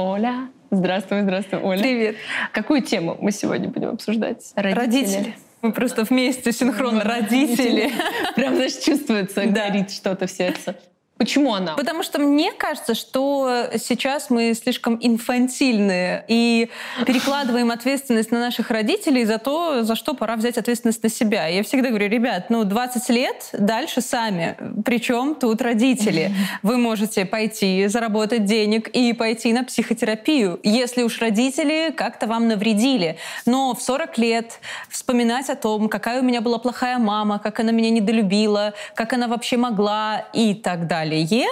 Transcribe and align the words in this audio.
Оля. 0.00 0.48
Здравствуй, 0.70 1.22
здравствуй, 1.22 1.60
Оля. 1.60 1.80
Привет. 1.82 2.16
Какую 2.52 2.82
тему 2.82 3.16
мы 3.20 3.32
сегодня 3.32 3.68
будем 3.68 3.90
обсуждать? 3.90 4.52
Родители. 4.54 4.80
Родители. 4.80 5.34
Мы 5.62 5.72
просто 5.72 6.04
вместе 6.04 6.52
синхронно 6.52 7.04
родители. 7.04 7.92
Прям, 8.34 8.54
знаешь, 8.54 8.76
чувствуется, 8.76 9.44
горит 9.44 9.90
что-то 9.90 10.26
в 10.26 10.30
сердце. 10.30 10.76
Почему 11.20 11.52
она? 11.52 11.74
Потому 11.74 12.02
что 12.02 12.18
мне 12.18 12.50
кажется, 12.50 12.94
что 12.94 13.66
сейчас 13.76 14.30
мы 14.30 14.54
слишком 14.54 14.96
инфантильные 15.02 16.24
и 16.28 16.70
перекладываем 17.04 17.70
ответственность 17.80 18.30
на 18.30 18.40
наших 18.40 18.70
родителей 18.70 19.26
за 19.26 19.36
то, 19.36 19.82
за 19.82 19.96
что 19.96 20.14
пора 20.14 20.36
взять 20.36 20.56
ответственность 20.56 21.02
на 21.02 21.10
себя. 21.10 21.46
Я 21.46 21.62
всегда 21.62 21.90
говорю, 21.90 22.08
ребят, 22.08 22.48
ну 22.48 22.64
20 22.64 23.10
лет, 23.10 23.50
дальше 23.52 24.00
сами. 24.00 24.56
Причем 24.82 25.34
тут 25.34 25.60
родители. 25.60 26.32
Вы 26.62 26.78
можете 26.78 27.26
пойти 27.26 27.86
заработать 27.88 28.46
денег 28.46 28.88
и 28.88 29.12
пойти 29.12 29.52
на 29.52 29.62
психотерапию, 29.62 30.58
если 30.62 31.02
уж 31.02 31.20
родители 31.20 31.92
как-то 31.94 32.28
вам 32.28 32.48
навредили. 32.48 33.18
Но 33.44 33.74
в 33.74 33.82
40 33.82 34.16
лет 34.16 34.58
вспоминать 34.88 35.50
о 35.50 35.54
том, 35.54 35.90
какая 35.90 36.22
у 36.22 36.24
меня 36.24 36.40
была 36.40 36.56
плохая 36.56 36.96
мама, 36.96 37.38
как 37.38 37.60
она 37.60 37.72
меня 37.72 37.90
недолюбила, 37.90 38.72
как 38.94 39.12
она 39.12 39.28
вообще 39.28 39.58
могла 39.58 40.24
и 40.32 40.54
так 40.54 40.86
далее 40.86 41.09
далее. 41.10 41.48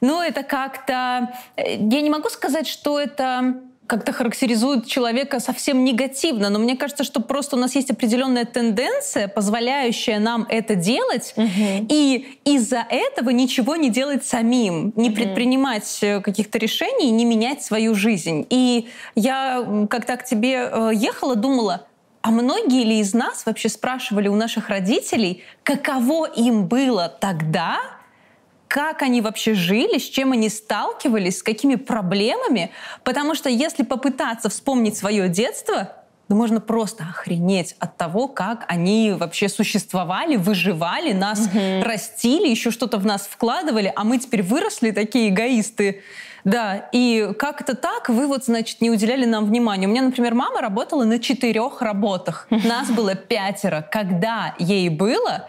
Но 0.00 0.22
это 0.22 0.42
как-то... 0.42 1.32
Э, 1.56 1.76
я 1.76 2.00
не 2.00 2.10
могу 2.10 2.28
сказать, 2.28 2.66
что 2.66 3.00
это 3.00 3.56
как-то 3.86 4.12
характеризует 4.12 4.86
человека 4.86 5.38
совсем 5.38 5.84
негативно, 5.84 6.50
но 6.50 6.58
мне 6.58 6.76
кажется, 6.76 7.04
что 7.04 7.20
просто 7.20 7.54
у 7.54 7.58
нас 7.58 7.76
есть 7.76 7.88
определенная 7.88 8.44
тенденция, 8.44 9.28
позволяющая 9.28 10.18
нам 10.18 10.44
это 10.48 10.74
делать, 10.74 11.34
угу. 11.36 11.86
и 11.88 12.36
из-за 12.44 12.84
этого 12.90 13.30
ничего 13.30 13.76
не 13.76 13.90
делать 13.90 14.26
самим, 14.26 14.92
не 14.96 15.10
угу. 15.10 15.16
предпринимать 15.16 15.98
э, 16.02 16.20
каких-то 16.20 16.58
решений, 16.58 17.12
не 17.12 17.24
менять 17.24 17.62
свою 17.62 17.94
жизнь. 17.94 18.44
И 18.50 18.88
я, 19.14 19.86
когда 19.88 20.16
к 20.16 20.24
тебе 20.24 20.68
э, 20.68 20.90
ехала, 20.92 21.36
думала, 21.36 21.86
а 22.22 22.32
многие 22.32 22.82
ли 22.82 22.98
из 22.98 23.14
нас 23.14 23.46
вообще 23.46 23.68
спрашивали 23.68 24.26
у 24.26 24.34
наших 24.34 24.68
родителей, 24.68 25.44
каково 25.62 26.26
им 26.26 26.66
было 26.66 27.08
тогда, 27.20 27.78
как 28.76 29.00
они 29.00 29.22
вообще 29.22 29.54
жили, 29.54 29.96
с 29.96 30.02
чем 30.02 30.32
они 30.32 30.50
сталкивались, 30.50 31.38
с 31.38 31.42
какими 31.42 31.76
проблемами. 31.76 32.72
Потому 33.04 33.34
что 33.34 33.48
если 33.48 33.84
попытаться 33.84 34.50
вспомнить 34.50 34.98
свое 34.98 35.30
детство, 35.30 35.94
то 36.28 36.34
можно 36.34 36.60
просто 36.60 37.04
охренеть 37.04 37.74
от 37.78 37.96
того, 37.96 38.28
как 38.28 38.66
они 38.68 39.14
вообще 39.18 39.48
существовали, 39.48 40.36
выживали, 40.36 41.14
нас 41.14 41.46
угу. 41.46 41.84
растили, 41.84 42.48
еще 42.48 42.70
что-то 42.70 42.98
в 42.98 43.06
нас 43.06 43.22
вкладывали, 43.22 43.90
а 43.96 44.04
мы 44.04 44.18
теперь 44.18 44.42
выросли 44.42 44.90
такие 44.90 45.30
эгоисты. 45.30 46.02
Да, 46.44 46.90
и 46.92 47.32
как 47.38 47.62
это 47.62 47.76
так, 47.76 48.10
вы 48.10 48.26
вот, 48.26 48.44
значит, 48.44 48.82
не 48.82 48.90
уделяли 48.90 49.24
нам 49.24 49.46
внимания. 49.46 49.86
У 49.86 49.90
меня, 49.90 50.02
например, 50.02 50.34
мама 50.34 50.60
работала 50.60 51.04
на 51.04 51.18
четырех 51.18 51.80
работах. 51.80 52.46
Нас 52.50 52.90
было 52.90 53.14
пятеро. 53.14 53.88
Когда 53.90 54.54
ей 54.58 54.90
было, 54.90 55.48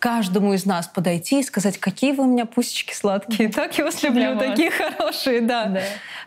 каждому 0.00 0.54
из 0.54 0.66
нас 0.66 0.88
подойти 0.88 1.40
и 1.40 1.42
сказать, 1.42 1.78
какие 1.78 2.12
вы 2.12 2.24
у 2.24 2.26
меня 2.26 2.46
пусечки 2.46 2.94
сладкие, 2.94 3.50
так 3.50 3.76
я 3.78 3.84
вас 3.84 4.02
люблю, 4.02 4.36
такие 4.36 4.70
хорошие, 4.70 5.42
да. 5.42 5.66
да. 5.66 5.82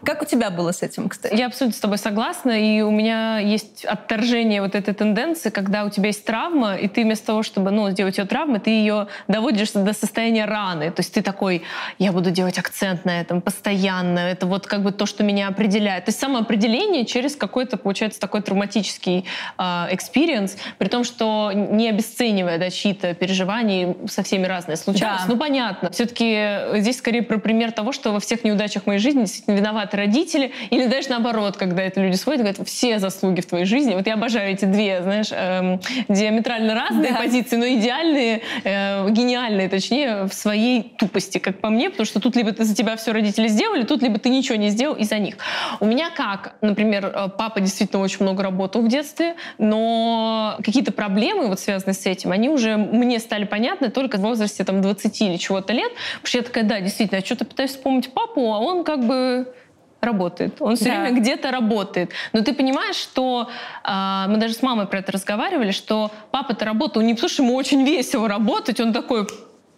Как 0.06 0.22
у 0.22 0.26
тебя 0.26 0.50
было 0.50 0.72
с 0.72 0.84
этим, 0.84 1.10
кстати? 1.10 1.36
Я 1.36 1.48
абсолютно 1.48 1.78
с 1.78 1.80
тобой 1.80 1.98
согласна, 1.98 2.52
и 2.52 2.82
у 2.82 2.92
меня 2.92 3.40
есть 3.40 3.84
отторжение 3.86 4.62
вот 4.62 4.76
этой 4.76 4.94
тенденции, 4.94 5.50
когда 5.50 5.86
у 5.86 5.90
тебя 5.90 6.08
есть 6.08 6.24
травма, 6.24 6.76
и 6.76 6.88
ты 6.88 7.04
вместо 7.04 7.28
того, 7.28 7.42
чтобы 7.42 7.72
ну, 7.72 7.90
сделать 7.90 8.18
ее 8.18 8.26
травмой, 8.26 8.60
ты 8.60 8.70
ее 8.70 9.08
доводишь 9.28 9.72
до 9.72 9.94
состояния 9.94 10.46
раны. 10.46 10.92
То 10.92 11.00
есть 11.00 11.14
ты 11.14 11.22
такой, 11.22 11.64
я 11.98 12.12
буду 12.12 12.32
делать 12.32 12.60
акцент 12.60 13.06
на 13.06 13.22
этом 13.22 13.42
постоянно, 13.42 14.20
это 14.20 14.46
вот 14.46 14.68
как 14.68 14.84
бы 14.84 14.92
то, 14.92 15.06
что 15.06 15.24
меня 15.24 15.48
определяет. 15.48 16.06
То 16.06 16.10
есть 16.10 16.20
самоопределение 16.20 17.06
через 17.06 17.36
какой-то, 17.36 17.78
получается, 17.78 18.20
такой 18.20 18.42
травматический 18.42 19.26
experience, 19.58 20.54
uh, 20.54 20.60
при 20.78 20.90
том, 20.90 21.04
что 21.04 21.52
не 21.54 21.90
обесценивая 21.90 22.58
да, 22.58 22.70
чьи-то 22.70 23.14
переживания, 23.14 23.63
они 23.64 23.96
со 24.08 24.24
всеми 24.24 24.46
разные 24.46 24.78
случались. 24.78 25.22
Да. 25.22 25.26
Ну, 25.28 25.38
понятно. 25.38 25.90
Все-таки 25.92 26.80
здесь 26.80 26.98
скорее 26.98 27.24
про 27.24 27.38
пример 27.38 27.72
того, 27.72 27.92
что 27.92 28.12
во 28.12 28.20
всех 28.20 28.44
неудачах 28.44 28.86
моей 28.86 29.00
жизни 29.00 29.22
действительно 29.22 29.56
виноваты 29.56 29.98
родители. 29.98 30.52
Или 30.70 30.88
даже 30.88 31.10
наоборот, 31.10 31.58
когда 31.58 31.82
это 31.82 32.02
люди 32.02 32.16
сходят 32.16 32.42
и 32.42 32.44
говорят, 32.44 32.68
все 32.68 33.00
заслуги 33.00 33.42
в 33.42 33.46
твоей 33.46 33.66
жизни. 33.66 33.96
Вот 33.96 34.08
я 34.08 34.14
обожаю 34.14 34.52
эти 34.52 34.66
две, 34.66 35.02
знаешь, 35.02 35.30
эм, 35.32 35.80
диаметрально 36.10 36.76
разные 36.76 37.12
да. 37.12 37.18
позиции, 37.18 37.56
но 37.56 37.66
идеальные, 37.66 38.42
э, 38.64 39.10
гениальные, 39.10 39.70
точнее, 39.70 40.26
в 40.26 40.34
своей 40.34 40.94
тупости, 40.98 41.38
как 41.38 41.60
по 41.60 41.70
мне, 41.70 41.90
потому 41.90 42.06
что 42.06 42.20
тут 42.20 42.36
либо 42.36 42.52
ты 42.52 42.66
за 42.66 42.76
тебя 42.76 42.96
все 42.96 43.12
родители 43.12 43.48
сделали, 43.48 43.84
тут 43.84 44.02
либо 44.02 44.20
ты 44.20 44.30
ничего 44.30 44.56
не 44.56 44.70
сделал 44.70 44.96
из-за 44.96 45.20
них. 45.20 45.36
У 45.80 45.86
меня 45.86 46.10
как, 46.10 46.56
например, 46.62 47.12
э, 47.14 47.30
папа 47.38 47.62
действительно 47.62 48.02
очень 48.02 48.22
много 48.22 48.44
работал 48.44 48.82
в 48.82 48.88
детстве, 48.88 49.36
но 49.58 50.58
какие-то 50.64 50.92
проблемы, 50.92 51.48
вот 51.48 51.60
связанные 51.60 51.96
с 51.96 52.06
этим, 52.06 52.32
они 52.32 52.50
уже 52.50 52.78
мне 52.78 53.20
стали 53.20 53.46
понятно 53.54 53.92
только 53.92 54.18
в 54.18 54.22
возрасте 54.22 54.64
там 54.64 54.82
20 54.82 55.22
или 55.22 55.38
чего-то 55.38 55.74
лет. 55.74 55.92
Потому 56.14 56.28
что 56.28 56.38
я 56.40 56.44
такая, 56.44 56.64
да, 56.64 56.82
действительно, 56.82 57.20
я 57.20 57.24
что-то 57.24 57.46
пытаюсь 57.46 57.70
вспомнить 57.70 58.12
папу, 58.12 58.52
а 58.52 58.58
он 58.58 58.84
как 58.84 59.06
бы 59.06 59.54
работает. 60.02 60.60
Он 60.60 60.76
все 60.76 60.86
да. 60.86 61.02
время 61.02 61.20
где-то 61.22 61.52
работает. 61.52 62.10
Но 62.34 62.42
ты 62.42 62.54
понимаешь, 62.56 62.96
что 62.96 63.52
э, 63.84 64.26
мы 64.28 64.38
даже 64.38 64.56
с 64.56 64.64
мамой 64.64 64.88
про 64.88 65.00
это 65.00 65.12
разговаривали, 65.12 65.70
что 65.70 66.10
папа-то 66.32 66.66
работал 66.66 67.04
не 67.04 67.14
потому, 67.14 67.30
что 67.30 67.44
ему 67.44 67.54
очень 67.54 67.84
весело 67.84 68.28
работать, 68.28 68.80
он 68.80 68.92
такой 68.92 69.28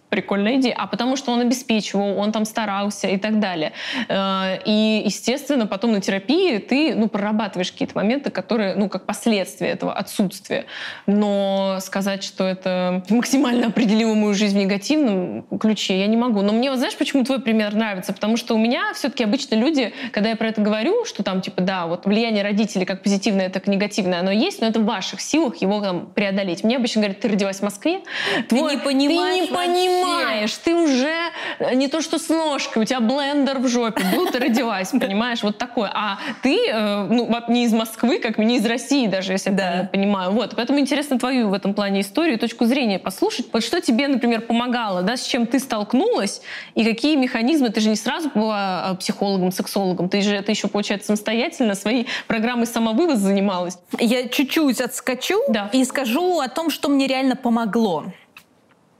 прикольная 0.08 0.56
идея, 0.56 0.74
а 0.76 0.86
потому 0.86 1.16
что 1.16 1.32
он 1.32 1.40
обеспечивал, 1.40 2.18
он 2.18 2.32
там 2.32 2.44
старался 2.44 3.08
и 3.08 3.16
так 3.16 3.40
далее. 3.40 3.72
Э, 4.08 4.58
и, 4.64 5.02
естественно, 5.04 5.66
потом 5.66 5.92
на 5.92 6.00
терапии 6.00 6.58
ты 6.58 6.94
ну, 6.94 7.08
прорабатываешь 7.08 7.72
какие-то 7.72 7.96
моменты, 7.96 8.30
которые, 8.30 8.74
ну, 8.74 8.88
как 8.88 9.06
последствия 9.06 9.68
этого 9.68 9.92
отсутствия. 9.92 10.66
Но 11.06 11.78
сказать, 11.80 12.22
что 12.22 12.44
это 12.44 13.04
максимально 13.08 13.68
определило 13.68 14.14
мою 14.14 14.34
жизнь 14.34 14.56
в 14.56 14.60
негативном 14.60 15.42
ключе, 15.58 15.98
я 15.98 16.06
не 16.06 16.16
могу. 16.16 16.42
Но 16.42 16.52
мне, 16.52 16.70
вот 16.70 16.78
знаешь, 16.78 16.96
почему 16.96 17.24
твой 17.24 17.40
пример 17.40 17.74
нравится? 17.74 18.12
Потому 18.12 18.36
что 18.36 18.54
у 18.54 18.58
меня 18.58 18.92
все-таки 18.94 19.24
обычно 19.24 19.56
люди, 19.56 19.92
когда 20.12 20.30
я 20.30 20.36
про 20.36 20.48
это 20.48 20.60
говорю, 20.60 21.04
что 21.04 21.22
там, 21.22 21.40
типа, 21.40 21.62
да, 21.62 21.86
вот 21.86 22.06
влияние 22.06 22.42
родителей 22.42 22.84
как 22.84 23.02
позитивное, 23.02 23.50
так 23.50 23.66
и 23.66 23.70
негативное, 23.70 24.20
оно 24.20 24.30
есть, 24.30 24.60
но 24.60 24.68
это 24.68 24.80
в 24.80 24.84
ваших 24.84 25.20
силах 25.20 25.56
его 25.56 25.80
там 25.80 26.06
преодолеть. 26.06 26.62
Мне 26.64 26.76
обычно 26.76 27.02
говорят, 27.02 27.20
ты 27.20 27.28
родилась 27.28 27.58
в 27.58 27.62
Москве, 27.62 28.00
твой, 28.48 28.72
ты 28.72 28.76
не 28.76 28.82
понимаешь, 28.82 29.46
ты 29.46 29.50
не 29.50 29.56
понимаешь 29.56 29.95
понимаешь, 30.02 30.54
ты 30.56 30.74
уже 30.74 31.30
э, 31.58 31.74
не 31.74 31.88
то 31.88 32.00
что 32.00 32.18
с 32.18 32.28
ножкой, 32.28 32.82
у 32.82 32.84
тебя 32.84 33.00
блендер 33.00 33.58
в 33.58 33.68
жопе, 33.68 34.02
был 34.14 34.26
ты 34.26 34.38
родилась, 34.38 34.90
понимаешь, 35.00 35.42
вот 35.42 35.58
такое. 35.58 35.90
А 35.94 36.18
ты, 36.42 36.58
э, 36.68 37.06
ну, 37.08 37.32
не 37.48 37.64
из 37.64 37.72
Москвы, 37.72 38.18
как 38.18 38.38
не 38.38 38.56
из 38.56 38.66
России 38.66 39.06
даже, 39.06 39.32
если 39.32 39.50
я 39.50 39.76
правильно 39.76 39.88
понимаю. 39.88 40.32
Вот, 40.32 40.54
поэтому 40.56 40.78
интересно 40.78 41.18
твою 41.18 41.48
в 41.48 41.52
этом 41.52 41.74
плане 41.74 42.00
историю, 42.00 42.38
точку 42.38 42.64
зрения 42.66 42.98
послушать. 42.98 43.46
Вот 43.52 43.62
что 43.62 43.80
тебе, 43.80 44.08
например, 44.08 44.40
помогало, 44.40 45.02
да, 45.02 45.16
с 45.16 45.26
чем 45.26 45.46
ты 45.46 45.58
столкнулась, 45.58 46.42
и 46.74 46.84
какие 46.84 47.16
механизмы, 47.16 47.70
ты 47.70 47.80
же 47.80 47.88
не 47.88 47.96
сразу 47.96 48.30
была 48.34 48.92
э, 48.92 48.96
психологом, 48.96 49.52
сексологом, 49.52 50.08
ты 50.08 50.22
же 50.22 50.34
это 50.34 50.50
еще, 50.50 50.68
получается, 50.68 51.08
самостоятельно 51.08 51.74
своей 51.74 52.06
программой 52.26 52.66
самовывоз 52.66 53.18
занималась. 53.18 53.78
Я 53.98 54.28
чуть-чуть 54.28 54.80
отскочу 54.80 55.40
да. 55.48 55.70
и 55.72 55.84
скажу 55.84 56.40
о 56.40 56.48
том, 56.48 56.70
что 56.70 56.88
мне 56.88 57.06
реально 57.06 57.36
помогло 57.36 58.04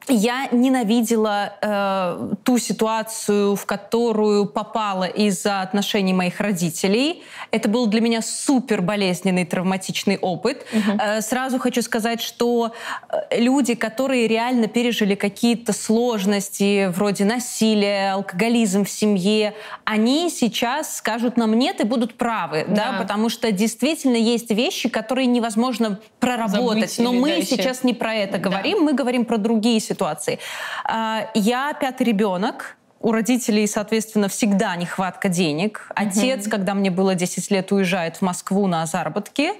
я 0.09 0.49
ненавидела 0.53 1.55
э, 1.61 2.34
ту 2.44 2.59
ситуацию, 2.59 3.56
в 3.56 3.67
которую 3.67 4.47
попала 4.47 5.05
из-за 5.05 5.62
отношений 5.62 6.12
моих 6.12 6.41
родителей. 6.41 7.25
Это 7.50 7.69
был 7.69 7.87
для 7.87 8.00
меня 8.00 8.22
супер 8.22 8.83
болезненный 8.83 9.45
травматичный 9.45 10.16
опыт. 10.16 10.65
Угу. 10.72 10.99
Э, 11.00 11.21
сразу 11.21 11.59
хочу 11.59 11.83
сказать, 11.83 12.22
что 12.22 12.72
э, 13.09 13.41
люди, 13.41 13.75
которые 13.75 14.28
реально 14.28 14.69
пережили 14.69 15.15
какие-то 15.16 15.72
сложности 15.72 16.89
вроде 16.89 17.25
насилия, 17.25 18.12
алкоголизм 18.12 18.84
в 18.84 18.91
семье, 18.91 19.54
они 19.84 20.30
сейчас 20.30 20.97
скажут 20.97 21.36
нам 21.36 21.59
нет 21.59 21.80
и 21.80 21.84
будут 21.84 22.15
правы, 22.15 22.65
да, 22.69 22.92
да 22.92 22.98
потому 22.98 23.28
что 23.28 23.51
действительно 23.51 24.16
есть 24.16 24.51
вещи, 24.51 24.89
которые 24.89 25.27
невозможно 25.27 25.98
проработать. 26.21 26.92
Забыть 26.92 26.98
Но 26.98 27.13
мы 27.13 27.36
да, 27.36 27.42
сейчас 27.42 27.83
не 27.83 27.95
про 27.95 28.15
это 28.15 28.39
да. 28.39 28.39
говорим, 28.39 28.83
мы 28.83 28.92
говорим 28.92 29.25
про 29.25 29.36
другие 29.36 29.80
ситуации 29.80 29.96
ситуации. 29.97 30.39
А, 30.84 31.28
я 31.34 31.72
пятый 31.72 32.03
ребенок, 32.04 32.77
у 33.01 33.13
родителей, 33.13 33.66
соответственно, 33.66 34.28
всегда 34.28 34.75
нехватка 34.75 35.28
денег. 35.28 35.91
Отец, 35.95 36.47
mm 36.47 36.51
когда 36.51 36.75
мне 36.75 36.91
было 36.91 37.15
10 37.15 37.51
лет, 37.51 37.71
уезжает 37.72 38.16
в 38.16 38.22
Москву 38.22 38.66
на 38.66 38.87
заработки. 38.87 39.53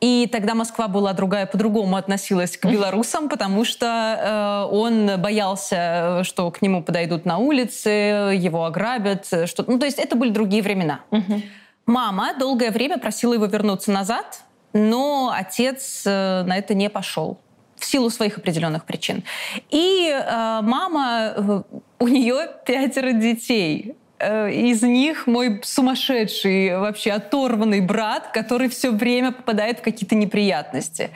И 0.00 0.28
тогда 0.30 0.54
Москва 0.54 0.86
была 0.88 1.12
другая, 1.12 1.46
по-другому 1.46 1.96
относилась 1.96 2.56
к 2.56 2.66
белорусам, 2.66 3.28
потому 3.28 3.64
что 3.64 3.86
э, 3.86 4.74
он 4.74 5.20
боялся, 5.20 6.22
что 6.24 6.50
к 6.50 6.62
нему 6.62 6.82
подойдут 6.82 7.24
на 7.24 7.38
улице, 7.38 7.88
его 7.88 8.64
ограбят. 8.66 9.26
Что... 9.46 9.64
Ну, 9.66 9.78
то 9.78 9.86
есть 9.86 9.98
это 9.98 10.14
были 10.14 10.30
другие 10.30 10.62
времена. 10.62 11.00
mm 11.10 11.42
Мама 11.86 12.34
долгое 12.38 12.70
время 12.70 12.98
просила 12.98 13.34
его 13.34 13.46
вернуться 13.46 13.90
назад, 13.90 14.44
но 14.72 15.32
отец 15.34 16.04
э, 16.06 16.44
на 16.44 16.56
это 16.56 16.74
не 16.74 16.88
пошел 16.88 17.38
в 17.82 17.84
силу 17.84 18.10
своих 18.10 18.38
определенных 18.38 18.84
причин. 18.84 19.22
И 19.70 20.08
э, 20.10 20.60
мама, 20.62 21.34
э, 21.36 21.62
у 21.98 22.08
нее 22.08 22.48
пятеро 22.66 23.12
детей. 23.12 23.94
э, 24.22 24.50
из 24.52 24.82
них 24.82 25.26
мой 25.26 25.60
сумасшедший, 25.62 26.78
вообще 26.78 27.10
оторванный 27.12 27.80
брат, 27.80 28.28
который 28.32 28.68
все 28.68 28.90
время 28.90 29.32
попадает 29.32 29.78
в 29.80 29.82
какие-то 29.82 30.14
неприятности. 30.14 31.10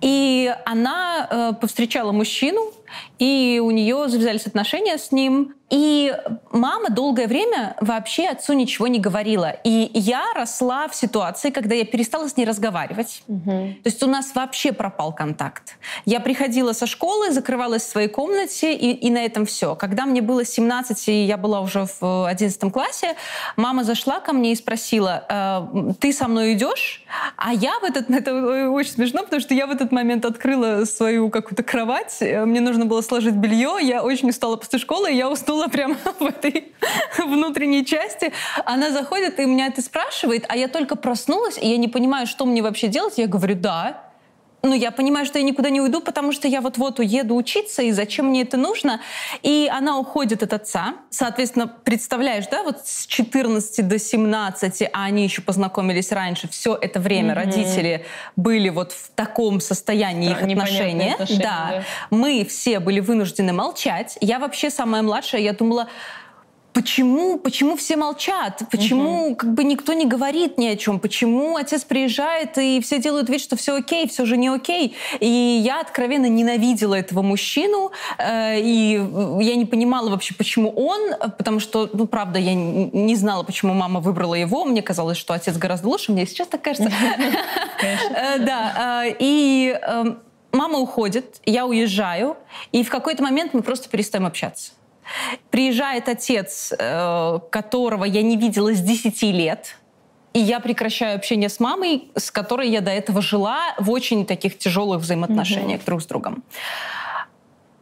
И 0.00 0.52
она 0.64 1.28
э, 1.30 1.52
повстречала 1.60 2.12
мужчину, 2.12 2.72
и 3.20 3.60
у 3.62 3.70
нее 3.70 4.08
завязались 4.08 4.46
отношения 4.46 4.96
с 4.96 5.12
ним. 5.12 5.54
И 5.68 6.12
мама 6.50 6.90
долгое 6.90 7.28
время 7.28 7.76
вообще 7.80 8.26
отцу 8.26 8.54
ничего 8.54 8.88
не 8.88 8.98
говорила. 8.98 9.50
И 9.62 9.90
я 9.94 10.24
росла 10.34 10.88
в 10.88 10.96
ситуации, 10.96 11.50
когда 11.50 11.76
я 11.76 11.84
перестала 11.84 12.28
с 12.28 12.36
ней 12.36 12.44
разговаривать. 12.44 13.22
Угу. 13.28 13.44
То 13.44 13.84
есть 13.84 14.02
у 14.02 14.08
нас 14.08 14.34
вообще 14.34 14.72
пропал 14.72 15.12
контакт. 15.12 15.78
Я 16.06 16.18
приходила 16.18 16.72
со 16.72 16.86
школы, 16.86 17.30
закрывалась 17.30 17.82
в 17.82 17.88
своей 17.88 18.08
комнате, 18.08 18.74
и, 18.74 18.90
и 18.90 19.10
на 19.10 19.24
этом 19.24 19.46
все. 19.46 19.76
Когда 19.76 20.06
мне 20.06 20.22
было 20.22 20.44
17, 20.44 21.08
и 21.08 21.24
я 21.24 21.36
была 21.36 21.60
уже 21.60 21.86
в 22.00 22.26
11 22.26 22.72
классе, 22.72 23.14
мама 23.54 23.84
зашла 23.84 24.18
ко 24.18 24.32
мне 24.32 24.52
и 24.52 24.56
спросила, 24.56 25.24
э, 25.28 25.92
ты 26.00 26.12
со 26.12 26.26
мной 26.26 26.54
идешь? 26.54 27.04
А 27.36 27.52
я 27.52 27.78
в 27.78 27.84
этот... 27.84 28.10
Это 28.20 28.70
очень 28.70 28.92
смешно, 28.92 29.22
потому 29.22 29.40
что 29.40 29.54
я 29.54 29.68
в 29.68 29.70
этот 29.70 29.92
момент 29.92 30.24
открыла 30.24 30.84
свою 30.84 31.30
какую-то 31.30 31.62
кровать, 31.62 32.16
мне 32.20 32.60
нужно 32.60 32.86
было 32.86 33.02
сложить 33.10 33.34
белье, 33.34 33.78
я 33.82 34.04
очень 34.04 34.28
устала 34.28 34.54
после 34.54 34.78
школы, 34.78 35.10
и 35.10 35.16
я 35.16 35.28
уснула 35.28 35.66
прямо 35.66 35.96
в 36.20 36.24
этой 36.24 36.72
внутренней 37.18 37.84
части. 37.84 38.32
Она 38.64 38.92
заходит 38.92 39.40
и 39.40 39.46
меня 39.46 39.66
это 39.66 39.82
спрашивает, 39.82 40.44
а 40.48 40.56
я 40.56 40.68
только 40.68 40.94
проснулась, 40.94 41.58
и 41.58 41.66
я 41.66 41.76
не 41.76 41.88
понимаю, 41.88 42.28
что 42.28 42.46
мне 42.46 42.62
вообще 42.62 42.86
делать. 42.86 43.18
Я 43.18 43.26
говорю, 43.26 43.56
да, 43.56 44.09
ну, 44.62 44.74
я 44.74 44.90
понимаю, 44.90 45.26
что 45.26 45.38
я 45.38 45.44
никуда 45.44 45.70
не 45.70 45.80
уйду, 45.80 46.00
потому 46.00 46.32
что 46.32 46.48
я 46.48 46.60
вот-вот 46.60 46.98
уеду 46.98 47.34
учиться, 47.34 47.82
и 47.82 47.92
зачем 47.92 48.26
мне 48.26 48.42
это 48.42 48.56
нужно? 48.56 49.00
И 49.42 49.70
она 49.72 49.98
уходит 49.98 50.42
от 50.42 50.52
отца. 50.52 50.94
Соответственно, 51.10 51.66
представляешь, 51.66 52.46
да, 52.48 52.62
вот 52.62 52.86
с 52.86 53.06
14 53.06 53.88
до 53.88 53.98
17, 53.98 54.82
а 54.92 55.04
они 55.04 55.24
еще 55.24 55.42
познакомились 55.42 56.12
раньше, 56.12 56.48
все 56.48 56.76
это 56.80 57.00
время 57.00 57.32
mm-hmm. 57.32 57.34
родители 57.34 58.06
были 58.36 58.68
вот 58.68 58.92
в 58.92 59.10
таком 59.10 59.60
состоянии 59.60 60.30
их 60.30 60.42
отношения. 60.42 61.14
отношения 61.14 61.42
да. 61.42 61.68
да. 61.70 61.84
Мы 62.10 62.44
все 62.44 62.80
были 62.80 63.00
вынуждены 63.00 63.52
молчать. 63.52 64.18
Я 64.20 64.38
вообще 64.38 64.70
самая 64.70 65.02
младшая, 65.02 65.40
я 65.40 65.52
думала, 65.52 65.88
Почему, 66.72 67.38
почему 67.38 67.76
все 67.76 67.96
молчат? 67.96 68.62
Почему 68.70 69.28
угу. 69.28 69.36
как 69.36 69.54
бы 69.54 69.64
никто 69.64 69.92
не 69.92 70.06
говорит 70.06 70.56
ни 70.56 70.66
о 70.66 70.76
чем? 70.76 71.00
Почему 71.00 71.56
отец 71.56 71.82
приезжает 71.82 72.56
и 72.58 72.80
все 72.80 73.00
делают 73.00 73.28
вид, 73.28 73.40
что 73.40 73.56
все 73.56 73.76
окей, 73.76 74.08
все 74.08 74.24
же 74.24 74.36
не 74.36 74.48
окей? 74.48 74.94
И 75.18 75.26
я 75.26 75.80
откровенно 75.80 76.26
ненавидела 76.26 76.94
этого 76.94 77.22
мужчину, 77.22 77.90
э, 78.18 78.60
и 78.60 78.92
я 79.40 79.56
не 79.56 79.66
понимала 79.66 80.10
вообще, 80.10 80.32
почему 80.34 80.70
он, 80.70 81.14
потому 81.36 81.58
что, 81.58 81.90
ну, 81.92 82.06
правда, 82.06 82.38
я 82.38 82.54
не 82.54 83.16
знала, 83.16 83.42
почему 83.42 83.74
мама 83.74 83.98
выбрала 83.98 84.34
его. 84.34 84.64
Мне 84.64 84.82
казалось, 84.82 85.18
что 85.18 85.34
отец 85.34 85.56
гораздо 85.56 85.88
лучше, 85.88 86.12
мне 86.12 86.26
сейчас 86.26 86.48
так 86.48 86.62
кажется. 86.62 86.90
Э, 87.80 88.38
да, 88.38 89.04
э, 89.06 89.16
и 89.18 89.74
мама 90.52 90.78
уходит, 90.78 91.40
я 91.46 91.66
уезжаю, 91.66 92.36
и 92.72 92.84
в 92.84 92.90
какой-то 92.90 93.22
момент 93.22 93.54
мы 93.54 93.62
просто 93.62 93.88
перестаем 93.88 94.26
общаться. 94.26 94.72
Приезжает 95.50 96.08
отец, 96.08 96.72
э, 96.78 97.38
которого 97.50 98.04
я 98.04 98.22
не 98.22 98.36
видела 98.36 98.72
с 98.72 98.80
10 98.80 99.22
лет, 99.22 99.76
и 100.32 100.38
я 100.38 100.60
прекращаю 100.60 101.16
общение 101.16 101.48
с 101.48 101.58
мамой, 101.58 102.10
с 102.16 102.30
которой 102.30 102.68
я 102.70 102.80
до 102.80 102.90
этого 102.90 103.20
жила 103.20 103.74
в 103.78 103.90
очень 103.90 104.24
таких 104.24 104.58
тяжелых 104.58 105.00
взаимоотношениях 105.00 105.80
mm-hmm. 105.80 105.86
друг 105.86 106.02
с 106.02 106.06
другом. 106.06 106.42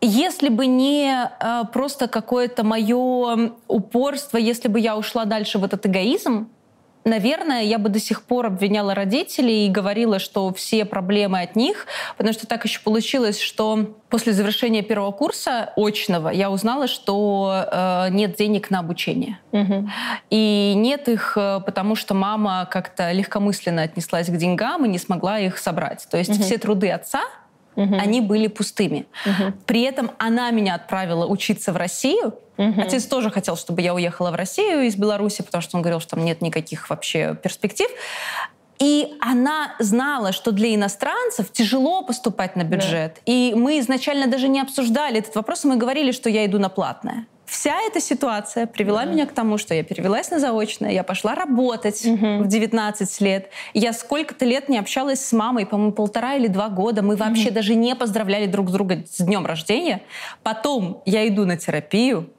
Если 0.00 0.48
бы 0.48 0.66
не 0.66 1.28
э, 1.40 1.64
просто 1.72 2.06
какое-то 2.06 2.64
мое 2.64 3.52
упорство, 3.66 4.38
если 4.38 4.68
бы 4.68 4.78
я 4.78 4.96
ушла 4.96 5.24
дальше 5.24 5.58
в 5.58 5.64
этот 5.64 5.86
эгоизм, 5.86 6.48
наверное, 7.08 7.62
я 7.62 7.78
бы 7.78 7.88
до 7.88 7.98
сих 7.98 8.22
пор 8.22 8.46
обвиняла 8.46 8.94
родителей 8.94 9.66
и 9.66 9.70
говорила, 9.70 10.18
что 10.18 10.52
все 10.52 10.84
проблемы 10.84 11.40
от 11.40 11.56
них, 11.56 11.86
потому 12.16 12.32
что 12.32 12.46
так 12.46 12.64
еще 12.64 12.80
получилось, 12.80 13.40
что 13.40 13.94
после 14.08 14.32
завершения 14.32 14.82
первого 14.82 15.12
курса 15.12 15.72
очного 15.76 16.28
я 16.28 16.50
узнала, 16.50 16.86
что 16.86 17.64
э, 17.70 18.08
нет 18.10 18.36
денег 18.36 18.70
на 18.70 18.80
обучение. 18.80 19.38
Угу. 19.52 19.88
И 20.30 20.74
нет 20.76 21.08
их, 21.08 21.36
э, 21.36 21.60
потому 21.64 21.94
что 21.94 22.14
мама 22.14 22.68
как-то 22.70 23.12
легкомысленно 23.12 23.82
отнеслась 23.82 24.28
к 24.28 24.36
деньгам 24.36 24.84
и 24.84 24.88
не 24.88 24.98
смогла 24.98 25.38
их 25.38 25.58
собрать. 25.58 26.06
То 26.10 26.16
есть 26.16 26.30
угу. 26.30 26.42
все 26.42 26.58
труды 26.58 26.90
отца 26.90 27.22
угу. 27.78 27.94
они 27.94 28.20
были 28.20 28.48
пустыми. 28.48 29.06
Угу. 29.24 29.52
При 29.66 29.82
этом 29.82 30.10
она 30.18 30.50
меня 30.50 30.74
отправила 30.74 31.26
учиться 31.26 31.72
в 31.72 31.76
Россию. 31.76 32.34
Угу. 32.56 32.80
Отец 32.80 33.06
тоже 33.06 33.30
хотел, 33.30 33.56
чтобы 33.56 33.82
я 33.82 33.94
уехала 33.94 34.30
в 34.30 34.34
Россию 34.34 34.82
из 34.82 34.96
Беларуси, 34.96 35.42
потому 35.42 35.62
что 35.62 35.76
он 35.76 35.82
говорил, 35.82 36.00
что 36.00 36.10
там 36.16 36.24
нет 36.24 36.42
никаких 36.42 36.90
вообще 36.90 37.36
перспектив. 37.40 37.88
И 38.80 39.16
она 39.20 39.74
знала, 39.78 40.32
что 40.32 40.52
для 40.52 40.74
иностранцев 40.74 41.52
тяжело 41.52 42.02
поступать 42.02 42.56
на 42.56 42.62
бюджет. 42.62 43.14
Да. 43.14 43.32
И 43.32 43.54
мы 43.56 43.78
изначально 43.80 44.26
даже 44.28 44.48
не 44.48 44.60
обсуждали 44.60 45.18
этот 45.18 45.34
вопрос, 45.34 45.64
мы 45.64 45.76
говорили, 45.76 46.12
что 46.12 46.28
я 46.30 46.44
иду 46.46 46.58
на 46.58 46.68
платное 46.68 47.26
вся 47.48 47.74
эта 47.86 48.00
ситуация 48.00 48.66
привела 48.66 49.04
mm-hmm. 49.04 49.12
меня 49.12 49.26
к 49.26 49.32
тому, 49.32 49.58
что 49.58 49.74
я 49.74 49.82
перевелась 49.82 50.30
на 50.30 50.38
заочное, 50.38 50.92
я 50.92 51.02
пошла 51.02 51.34
работать 51.34 52.04
mm-hmm. 52.04 52.42
в 52.42 52.46
19 52.46 53.20
лет. 53.20 53.50
Я 53.74 53.92
сколько-то 53.92 54.44
лет 54.44 54.68
не 54.68 54.78
общалась 54.78 55.24
с 55.24 55.32
мамой, 55.32 55.66
по-моему, 55.66 55.92
полтора 55.92 56.34
или 56.34 56.46
два 56.46 56.68
года. 56.68 57.02
Мы 57.02 57.14
mm-hmm. 57.14 57.16
вообще 57.16 57.50
даже 57.50 57.74
не 57.74 57.94
поздравляли 57.94 58.46
друг 58.46 58.70
друга 58.70 59.04
с 59.10 59.22
днем 59.22 59.46
рождения. 59.46 60.02
Потом 60.42 61.02
я 61.06 61.26
иду 61.26 61.46
на 61.46 61.56
терапию, 61.56 62.30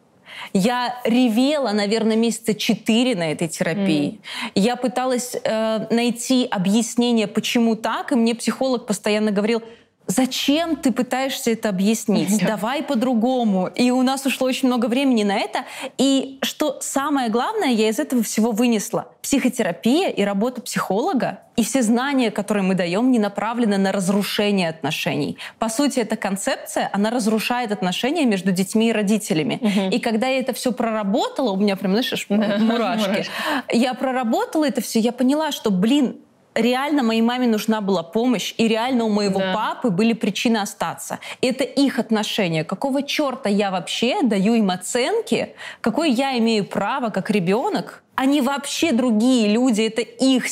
я 0.53 0.95
ревела, 1.03 1.71
наверное, 1.71 2.15
месяца 2.15 2.53
четыре 2.53 3.15
на 3.15 3.31
этой 3.31 3.47
терапии. 3.47 4.19
Mm. 4.19 4.51
Я 4.55 4.75
пыталась 4.75 5.35
э, 5.43 5.87
найти 5.89 6.47
объяснение, 6.49 7.27
почему 7.27 7.75
так, 7.75 8.11
и 8.11 8.15
мне 8.15 8.35
психолог 8.35 8.85
постоянно 8.85 9.31
говорил, 9.31 9.61
зачем 10.09 10.75
ты 10.75 10.91
пытаешься 10.91 11.51
это 11.51 11.69
объяснить? 11.69 12.43
Давай 12.45 12.83
по-другому. 12.83 13.67
И 13.67 13.91
у 13.91 14.01
нас 14.01 14.25
ушло 14.25 14.47
очень 14.47 14.67
много 14.67 14.87
времени 14.87 15.23
на 15.23 15.37
это. 15.37 15.65
И 15.97 16.39
что 16.41 16.79
самое 16.81 17.29
главное, 17.29 17.69
я 17.69 17.87
из 17.87 17.99
этого 17.99 18.23
всего 18.23 18.51
вынесла. 18.51 19.07
Психотерапия 19.21 20.09
и 20.09 20.23
работа 20.23 20.61
психолога 20.61 21.39
и 21.55 21.63
все 21.63 21.81
знания, 21.81 22.31
которые 22.31 22.63
мы 22.63 22.73
даем, 22.73 23.11
не 23.11 23.19
направлены 23.19 23.77
на 23.77 23.91
разрушение 23.91 24.69
отношений. 24.69 25.37
По 25.59 25.69
сути, 25.69 25.99
эта 25.99 26.15
концепция, 26.15 26.89
она 26.93 27.09
разрушает 27.09 27.71
отношения 27.71 28.25
между 28.25 28.51
детьми 28.51 28.89
и 28.89 28.91
родителями. 28.91 29.59
Угу. 29.61 29.95
И 29.95 29.99
когда 29.99 30.27
я 30.27 30.39
это 30.39 30.53
все 30.53 30.71
проработала, 30.71 31.51
у 31.51 31.57
меня 31.57 31.75
прям, 31.75 31.91
знаешь, 31.91 32.27
мурашки. 32.29 33.25
Я 33.71 33.93
проработала 33.93 34.65
это 34.65 34.81
все, 34.81 34.99
я 34.99 35.11
поняла, 35.11 35.51
что, 35.51 35.69
блин, 35.69 36.17
реально 36.55 37.03
моей 37.03 37.21
маме 37.21 37.47
нужна 37.47 37.81
была 37.81 38.03
помощь, 38.03 38.53
и 38.57 38.67
реально 38.67 39.05
у 39.05 39.09
моего 39.09 39.39
да. 39.39 39.53
папы 39.53 39.89
были 39.89 40.13
причины 40.13 40.57
остаться. 40.57 41.19
Это 41.41 41.63
их 41.63 41.99
отношения. 41.99 42.63
Какого 42.63 43.03
черта 43.03 43.49
я 43.49 43.71
вообще 43.71 44.21
даю 44.23 44.55
им 44.55 44.69
оценки? 44.69 45.55
Какое 45.81 46.09
я 46.09 46.37
имею 46.37 46.65
право 46.65 47.09
как 47.09 47.29
ребенок 47.29 48.03
они 48.19 48.41
вообще 48.41 48.91
другие 48.91 49.47
люди, 49.47 49.83
это 49.83 50.01
их 50.01 50.43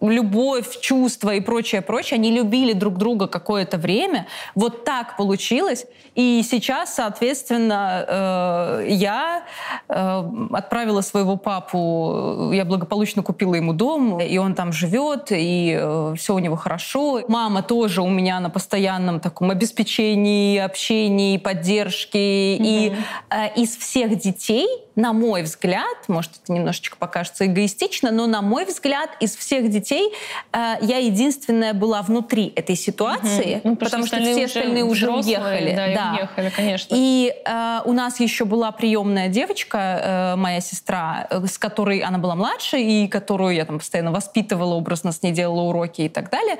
любовь, 0.00 0.78
чувства 0.80 1.34
и 1.34 1.40
прочее, 1.40 1.82
прочее. 1.82 2.18
Они 2.18 2.30
любили 2.30 2.72
друг 2.72 2.98
друга 2.98 3.26
какое-то 3.26 3.78
время. 3.78 4.28
Вот 4.54 4.84
так 4.84 5.16
получилось. 5.16 5.86
И 6.14 6.44
сейчас, 6.48 6.94
соответственно, 6.94 8.04
э, 8.06 8.86
я 8.90 9.42
э, 9.88 10.22
отправила 10.52 11.00
своего 11.00 11.36
папу, 11.36 12.52
я 12.52 12.64
благополучно 12.64 13.24
купила 13.24 13.56
ему 13.56 13.72
дом, 13.72 14.20
и 14.20 14.38
он 14.38 14.54
там 14.54 14.72
живет, 14.72 15.32
и 15.32 15.76
э, 15.76 16.14
все 16.16 16.36
у 16.36 16.38
него 16.38 16.54
хорошо. 16.54 17.22
Мама 17.26 17.62
тоже 17.62 18.02
у 18.02 18.08
меня 18.08 18.38
на 18.38 18.50
постоянном 18.50 19.18
таком 19.18 19.50
обеспечении, 19.50 20.58
общении, 20.58 21.38
поддержке. 21.38 22.56
Mm-hmm. 22.56 23.50
И 23.56 23.60
из 23.60 23.76
всех 23.76 24.16
детей 24.16 24.68
на 24.96 25.12
мой 25.12 25.42
взгляд, 25.42 26.08
может, 26.08 26.32
это 26.42 26.52
немножечко 26.52 26.96
покажется 26.96 27.46
эгоистично, 27.46 28.10
но 28.10 28.26
на 28.26 28.42
мой 28.42 28.64
взгляд, 28.64 29.10
из 29.20 29.34
всех 29.36 29.68
детей 29.70 30.12
э, 30.52 30.74
я 30.80 30.98
единственная 30.98 31.74
была 31.74 32.02
внутри 32.02 32.52
этой 32.54 32.76
ситуации, 32.76 33.56
угу. 33.56 33.70
ну, 33.70 33.76
потому 33.76 34.06
что 34.06 34.16
все 34.20 34.44
остальные 34.44 34.84
уже 34.84 35.10
уехали. 35.10 35.74
Да, 35.74 35.94
да. 35.94 36.12
уехали, 36.18 36.52
конечно. 36.54 36.94
И 36.96 37.34
э, 37.44 37.80
у 37.84 37.92
нас 37.92 38.20
еще 38.20 38.44
была 38.44 38.70
приемная 38.72 39.28
девочка, 39.28 39.78
э, 39.78 40.36
моя 40.36 40.60
сестра, 40.60 41.26
э, 41.30 41.44
с 41.46 41.58
которой 41.58 41.98
она 42.00 42.18
была 42.18 42.36
младше, 42.36 42.80
и 42.80 43.08
которую 43.08 43.54
я 43.54 43.64
там 43.64 43.78
постоянно 43.78 44.12
воспитывала, 44.12 44.74
образно 44.74 45.12
с 45.12 45.22
ней 45.22 45.32
делала 45.32 45.62
уроки 45.62 46.02
и 46.02 46.08
так 46.08 46.30
далее. 46.30 46.58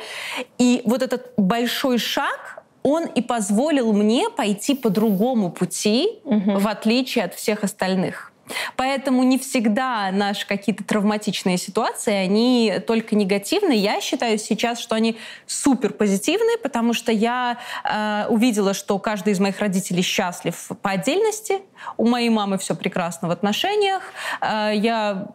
И 0.59 0.83
вот 0.85 1.03
этот 1.03 1.33
большой 1.37 1.99
шаг, 1.99 2.64
он 2.85 3.07
и 3.07 3.23
позволил 3.23 3.93
мне 3.93 4.29
пойти 4.31 4.75
по 4.75 4.91
другому 4.91 5.51
пути, 5.51 6.21
угу. 6.23 6.59
в 6.59 6.69
отличие 6.69 7.25
от 7.25 7.35
всех 7.35 7.65
остальных. 7.65 8.31
Поэтому 8.77 9.23
не 9.23 9.39
всегда 9.39 10.11
наши 10.13 10.47
какие-то 10.47 10.85
травматичные 10.85 11.57
ситуации, 11.57 12.13
они 12.13 12.75
только 12.87 13.17
негативные. 13.17 13.79
Я 13.79 14.03
считаю 14.03 14.39
сейчас, 14.39 14.81
что 14.81 14.95
они 14.95 15.17
супер 15.47 15.95
позитивные, 15.95 16.59
потому 16.59 16.93
что 16.93 17.11
я 17.11 17.57
э, 17.85 18.27
увидела, 18.29 18.75
что 18.75 18.99
каждый 18.99 19.33
из 19.33 19.41
моих 19.41 19.61
родителей 19.61 20.03
счастлив 20.03 20.71
по 20.83 20.91
отдельности. 20.91 21.63
У 21.97 22.07
моей 22.07 22.29
мамы 22.29 22.59
все 22.59 22.77
прекрасно 22.77 23.29
в 23.29 23.31
отношениях. 23.31 24.03
Э, 24.43 24.73
я 24.75 25.29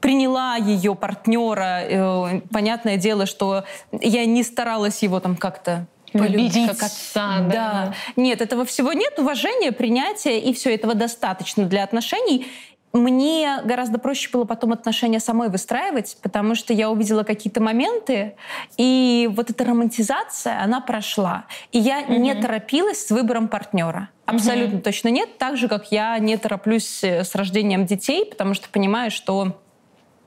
приняла 0.00 0.54
ее 0.54 0.94
партнера. 0.94 1.80
Э, 1.82 2.40
понятное 2.52 2.96
дело, 2.96 3.26
что 3.26 3.64
я 3.90 4.24
не 4.24 4.44
старалась 4.44 5.02
его 5.02 5.18
там 5.18 5.36
как-то 5.36 5.88
полюбить, 6.12 6.66
как 6.66 6.82
отца. 6.82 7.40
Да. 7.40 7.50
да. 7.50 7.94
Нет, 8.16 8.40
этого 8.40 8.64
всего 8.64 8.92
нет. 8.92 9.18
Уважения, 9.18 9.72
принятия, 9.72 10.38
и 10.38 10.52
все 10.52 10.74
этого 10.74 10.94
достаточно 10.94 11.64
для 11.64 11.84
отношений. 11.84 12.46
Мне 12.92 13.60
гораздо 13.64 13.98
проще 13.98 14.30
было 14.32 14.44
потом 14.44 14.72
отношения 14.72 15.20
самой 15.20 15.50
выстраивать, 15.50 16.16
потому 16.22 16.54
что 16.54 16.72
я 16.72 16.88
увидела 16.90 17.24
какие-то 17.24 17.60
моменты, 17.60 18.36
и 18.76 19.28
вот 19.32 19.50
эта 19.50 19.64
романтизация, 19.64 20.62
она 20.62 20.80
прошла. 20.80 21.44
И 21.72 21.78
я 21.78 22.00
угу. 22.00 22.14
не 22.14 22.34
торопилась 22.34 23.06
с 23.06 23.10
выбором 23.10 23.48
партнера. 23.48 24.08
Абсолютно 24.24 24.76
угу. 24.76 24.84
точно 24.84 25.08
нет. 25.08 25.36
Так 25.38 25.56
же, 25.56 25.68
как 25.68 25.92
я 25.92 26.18
не 26.18 26.36
тороплюсь 26.36 27.04
э, 27.04 27.22
с 27.22 27.34
рождением 27.34 27.86
детей, 27.86 28.24
потому 28.24 28.54
что 28.54 28.68
понимаю, 28.68 29.10
что 29.10 29.58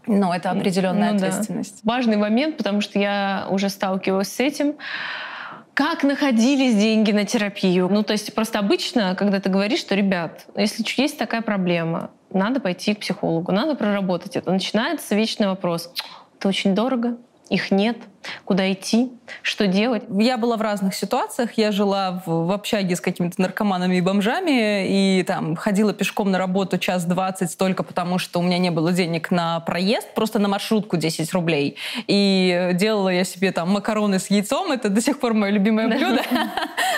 ну, 0.06 0.32
это 0.32 0.52
определенная 0.52 1.12
ну, 1.12 1.18
ответственность. 1.18 1.82
Да. 1.84 1.94
Важный 1.94 2.18
момент, 2.18 2.58
потому 2.58 2.82
что 2.82 3.00
я 3.00 3.48
уже 3.50 3.70
сталкивалась 3.70 4.32
с 4.32 4.40
этим. 4.40 4.76
Как 5.80 6.04
находились 6.04 6.76
деньги 6.76 7.14
на 7.14 7.24
терапию? 7.24 7.88
Ну, 7.90 8.04
то 8.04 8.12
есть 8.12 8.36
просто 8.36 8.60
обычно, 8.60 9.16
когда 9.16 9.40
ты 9.40 9.48
говоришь, 9.48 9.80
что, 9.80 9.96
ребят, 9.96 10.46
если 10.58 10.84
есть 11.02 11.18
такая 11.18 11.42
проблема, 11.42 12.12
надо 12.32 12.60
пойти 12.60 12.94
к 12.94 13.00
психологу, 13.00 13.54
надо 13.54 13.76
проработать 13.76 14.36
это. 14.36 14.52
Начинается 14.52 15.16
вечный 15.16 15.48
вопрос. 15.48 15.90
Это 16.38 16.50
очень 16.50 16.76
дорого, 16.76 17.16
их 17.50 17.72
нет, 17.72 17.96
куда 18.46 18.72
идти, 18.72 19.12
что 19.42 19.68
делать. 19.68 20.04
Я 20.10 20.38
была 20.38 20.58
в 20.58 20.62
разных 20.62 20.96
ситуациях. 20.96 21.52
Я 21.56 21.72
жила 21.72 22.24
в, 22.26 22.48
в 22.48 22.52
общаге 22.52 22.96
с 22.96 23.02
какими-то 23.02 23.42
наркоманами 23.42 23.98
и 23.98 24.02
бомжами, 24.02 24.88
и 24.88 25.24
там 25.24 25.56
ходила 25.56 25.94
пешком 25.94 26.32
на 26.32 26.38
работу 26.38 26.78
час 26.78 27.06
двадцать 27.06 27.58
только 27.58 27.84
потому, 27.84 28.20
что 28.20 28.40
у 28.40 28.44
меня 28.44 28.58
не 28.58 28.72
было 28.72 28.92
денег 28.92 29.32
на 29.32 29.60
проезд, 29.62 30.14
просто 30.14 30.40
на 30.40 30.48
маршрутку 30.48 30.98
10 30.98 31.32
рублей. 31.34 31.78
И 32.08 32.72
делала 32.74 33.10
я 33.10 33.24
себе 33.24 33.52
там 33.52 33.72
макароны 33.72 34.20
с 34.20 34.30
яйцом, 34.30 34.72
это 34.72 34.90
до 34.90 35.02
сих 35.02 35.20
пор 35.20 35.34
мое 35.34 35.52
любимое 35.52 35.88
блюдо. 35.88 36.22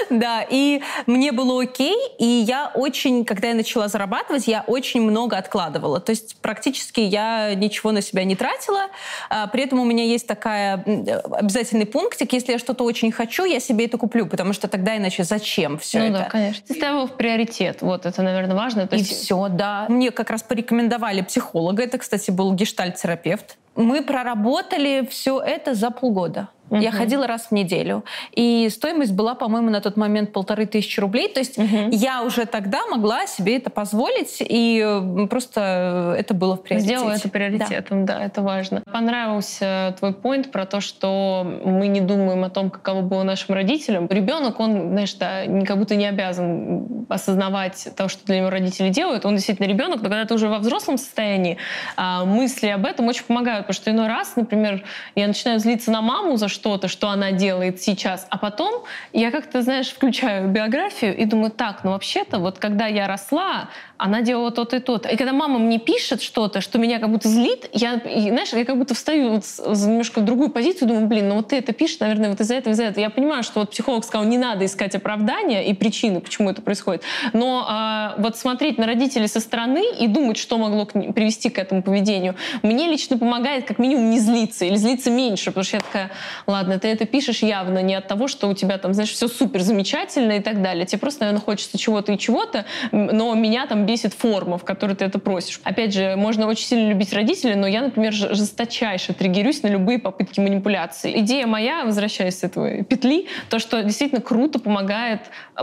Да, 0.10 0.46
и 0.50 0.82
мне 1.06 1.32
было 1.32 1.62
окей, 1.62 1.96
и 2.18 2.26
я 2.26 2.72
очень, 2.74 3.24
когда 3.24 3.50
я 3.50 3.54
начала 3.54 3.88
зарабатывать, 3.88 4.48
я 4.48 4.64
очень 4.68 5.02
много 5.02 5.38
откладывала. 5.38 6.02
То 6.02 6.10
есть 6.10 6.36
практически 6.42 7.00
я 7.00 7.54
ничего 7.56 7.92
на 7.92 8.02
себя 8.02 8.26
не 8.26 8.36
тратила. 8.36 8.88
А 9.30 9.48
при 9.48 9.64
этом 9.64 9.80
у 9.80 9.86
меня 9.86 10.04
есть 10.04 10.28
такая 10.28 10.84
обязательный 11.24 11.86
пунктик. 11.86 12.34
Если 12.34 12.54
я 12.54 12.60
что-то 12.60 12.84
очень 12.84 13.12
хочу, 13.12 13.46
я 13.46 13.60
себе 13.60 13.86
это 13.86 13.98
куплю, 13.98 14.26
потому 14.26 14.54
что 14.54 14.68
тогда 14.68 14.98
иначе 14.98 15.24
зачем 15.24 15.78
все 15.78 16.00
ну 16.00 16.06
это? 16.06 16.14
Ну 16.14 16.20
да, 16.20 16.30
конечно. 16.30 16.64
Ты 16.68 16.74
ставил 16.74 17.08
в 17.08 17.18
приоритет. 17.18 17.82
Вот 17.82 18.06
это, 18.06 18.22
наверное, 18.22 18.56
важно. 18.56 18.88
То 18.88 18.96
есть... 18.96 19.12
И 19.12 19.16
все, 19.16 19.48
да. 19.50 19.86
Мне 19.90 20.12
как 20.12 20.30
раз 20.30 20.44
порекомендовали 20.44 21.22
психолога. 21.22 21.84
Это, 21.84 21.98
кстати, 21.98 22.32
был 22.32 22.54
гештальт-терапевт. 22.54 23.58
Мы 23.76 24.02
проработали 24.04 25.08
все 25.10 25.40
это 25.40 25.74
за 25.74 25.92
полгода. 25.92 26.50
Угу. 26.72 26.80
Я 26.80 26.92
ходила 26.92 27.28
раз 27.28 27.48
в 27.48 27.52
неделю. 27.52 28.06
И 28.32 28.70
стоимость 28.70 29.12
была, 29.12 29.36
по-моему, 29.36 29.70
на 29.70 29.82
тот 29.82 29.98
момент 29.98 30.32
полторы 30.32 30.66
тысячи 30.66 31.00
рублей. 31.00 31.28
То 31.28 31.40
есть 31.42 31.58
угу. 31.58 31.90
я 31.92 32.24
уже 32.24 32.46
тогда 32.46 32.86
могла 32.88 33.28
себе 33.28 33.58
это 33.58 33.70
позволить, 33.70 34.38
и 34.40 35.28
просто 35.30 36.16
это 36.18 36.34
было 36.34 36.56
в 36.56 36.64
приоритете. 36.64 36.96
Сделала 36.96 37.12
это 37.12 37.30
приоритетом, 37.30 38.06
да. 38.06 38.20
да, 38.20 38.26
это 38.26 38.42
важно. 38.42 38.82
Понравился 38.92 39.96
твой 40.00 40.14
поинт 40.14 40.52
про 40.52 40.66
то, 40.66 40.80
что 40.80 41.46
мы 41.66 41.88
не 41.88 42.00
думаем 42.00 42.44
о 42.46 42.50
том, 42.50 42.70
каково 42.70 43.02
было 43.02 43.24
нашим 43.24 43.54
родителям. 43.54 44.08
Ребенок, 44.08 44.60
он, 44.60 44.92
знаешь, 44.92 45.14
да, 45.16 45.44
как 45.66 45.78
будто 45.78 45.96
не 45.96 46.06
обязан 46.06 47.06
осознавать 47.10 47.90
то, 47.98 48.08
что 48.08 48.26
для 48.26 48.38
него 48.38 48.50
родители 48.50 48.90
делают. 48.90 49.26
Он 49.26 49.36
действительно 49.36 49.68
ребенок, 49.68 50.02
но 50.02 50.10
когда 50.10 50.24
ты 50.24 50.34
уже 50.34 50.48
во 50.48 50.60
взрослом 50.60 50.98
состоянии, 50.98 51.58
а, 51.98 52.24
мысли 52.24 52.68
об 52.68 52.86
этом 52.86 53.08
очень 53.10 53.26
помогают. 53.26 53.68
Потому 53.68 53.82
что 53.82 53.92
иной 53.92 54.08
раз, 54.08 54.38
например, 54.38 54.86
я 55.16 55.28
начинаю 55.28 55.60
злиться 55.60 55.92
на 55.92 56.02
маму 56.02 56.38
за 56.38 56.48
что 56.48 56.61
что-то, 56.62 56.88
что 56.88 57.10
она 57.10 57.32
делает 57.32 57.82
сейчас, 57.82 58.28
а 58.30 58.38
потом 58.38 58.84
я 59.14 59.32
как-то, 59.32 59.64
знаешь, 59.64 59.90
включаю 59.90 60.48
биографию 60.48 61.18
и 61.18 61.26
думаю, 61.26 61.50
так, 61.50 61.84
ну 61.84 61.90
вообще-то 61.90 62.38
вот 62.38 62.60
когда 62.60 62.86
я 62.86 63.08
росла, 63.08 63.70
она 64.02 64.22
делала 64.22 64.50
то-то 64.50 64.78
и 64.78 64.80
то-то. 64.80 65.10
И 65.10 65.16
когда 65.16 65.32
мама 65.32 65.60
мне 65.60 65.78
пишет 65.78 66.24
что-то, 66.24 66.60
что 66.60 66.80
меня 66.80 66.98
как 66.98 67.12
будто 67.12 67.28
злит, 67.28 67.70
я, 67.72 68.02
знаешь, 68.04 68.52
я 68.52 68.66
как 68.66 68.78
будто 68.78 68.96
встаю 68.96 69.34
вот 69.34 69.46
немножко 69.60 70.22
в 70.22 70.26
другую 70.26 70.50
позицию, 70.50 70.88
думаю, 70.88 71.06
блин, 71.06 71.30
ну 71.30 71.36
вот 71.36 71.50
ты 71.50 71.58
это 71.58 71.72
пишешь, 71.72 72.00
наверное, 72.00 72.32
вот 72.32 72.42
из-за 72.42 72.56
этого, 72.56 72.74
из-за 72.74 72.86
этого. 72.86 73.00
Я 73.00 73.12
понимаю, 73.12 73.44
что 73.44 73.60
вот 73.60 73.70
психолог 73.70 74.04
сказал, 74.04 74.26
не 74.26 74.40
надо 74.40 74.66
искать 74.66 74.96
оправдания 74.96 75.68
и 75.68 75.76
причины, 75.76 76.20
почему 76.20 76.50
это 76.50 76.64
происходит. 76.64 77.04
Но 77.34 77.64
а, 77.70 78.16
вот 78.18 78.38
смотреть 78.38 78.80
на 78.80 78.88
родителей 78.88 79.28
со 79.28 79.40
стороны 79.40 79.84
и 80.00 80.08
думать, 80.08 80.38
что 80.38 80.58
могло 80.58 80.88
к, 80.88 80.94
привести 81.14 81.52
к 81.52 81.60
этому 81.60 81.84
поведению, 81.84 82.34
мне 82.64 82.88
лично 82.88 83.20
помогает 83.20 83.66
как 83.66 83.78
минимум 83.78 84.10
не 84.10 84.18
злиться 84.18 84.66
или 84.66 84.78
злиться 84.78 85.12
меньше, 85.12 85.52
потому 85.52 85.64
что 85.64 85.78
я 85.78 85.82
такая, 85.82 86.12
ладно, 86.48 86.80
ты 86.80 86.88
это 86.88 87.06
пишешь 87.06 87.44
явно 87.44 87.84
не 87.84 87.94
от 87.94 88.08
того, 88.08 88.28
что 88.28 88.48
у 88.48 88.56
тебя 88.56 88.80
там, 88.80 88.96
знаешь, 88.96 89.12
все 89.12 89.28
супер 89.28 89.62
замечательно 89.62 90.32
и 90.32 90.40
так 90.40 90.64
далее. 90.64 90.88
Тебе 90.88 90.98
просто, 90.98 91.22
наверное, 91.22 91.44
хочется 91.44 91.78
чего-то 91.78 92.14
и 92.14 92.18
чего-то, 92.18 92.66
но 92.92 93.36
меня 93.36 93.68
там 93.68 93.86
бесит 93.92 94.14
форма, 94.14 94.58
в 94.58 94.64
которой 94.64 94.96
ты 94.96 95.04
это 95.04 95.20
просишь. 95.20 95.60
Опять 95.66 95.94
же, 95.94 96.16
можно 96.16 96.48
очень 96.48 96.66
сильно 96.66 96.88
любить 96.88 97.12
родителей, 97.12 97.56
но 97.56 97.68
я, 97.68 97.82
например, 97.82 98.14
жесточайше 98.14 99.14
триггерюсь 99.14 99.64
на 99.64 99.68
любые 99.68 100.00
попытки 100.00 100.40
манипуляции. 100.40 101.20
Идея 101.20 101.46
моя, 101.46 101.84
возвращаясь 101.84 102.40
с 102.40 102.44
этого 102.44 102.84
петли, 102.84 103.28
то, 103.50 103.60
что 103.60 103.84
действительно 103.84 104.22
круто 104.22 104.60
помогает 104.60 105.20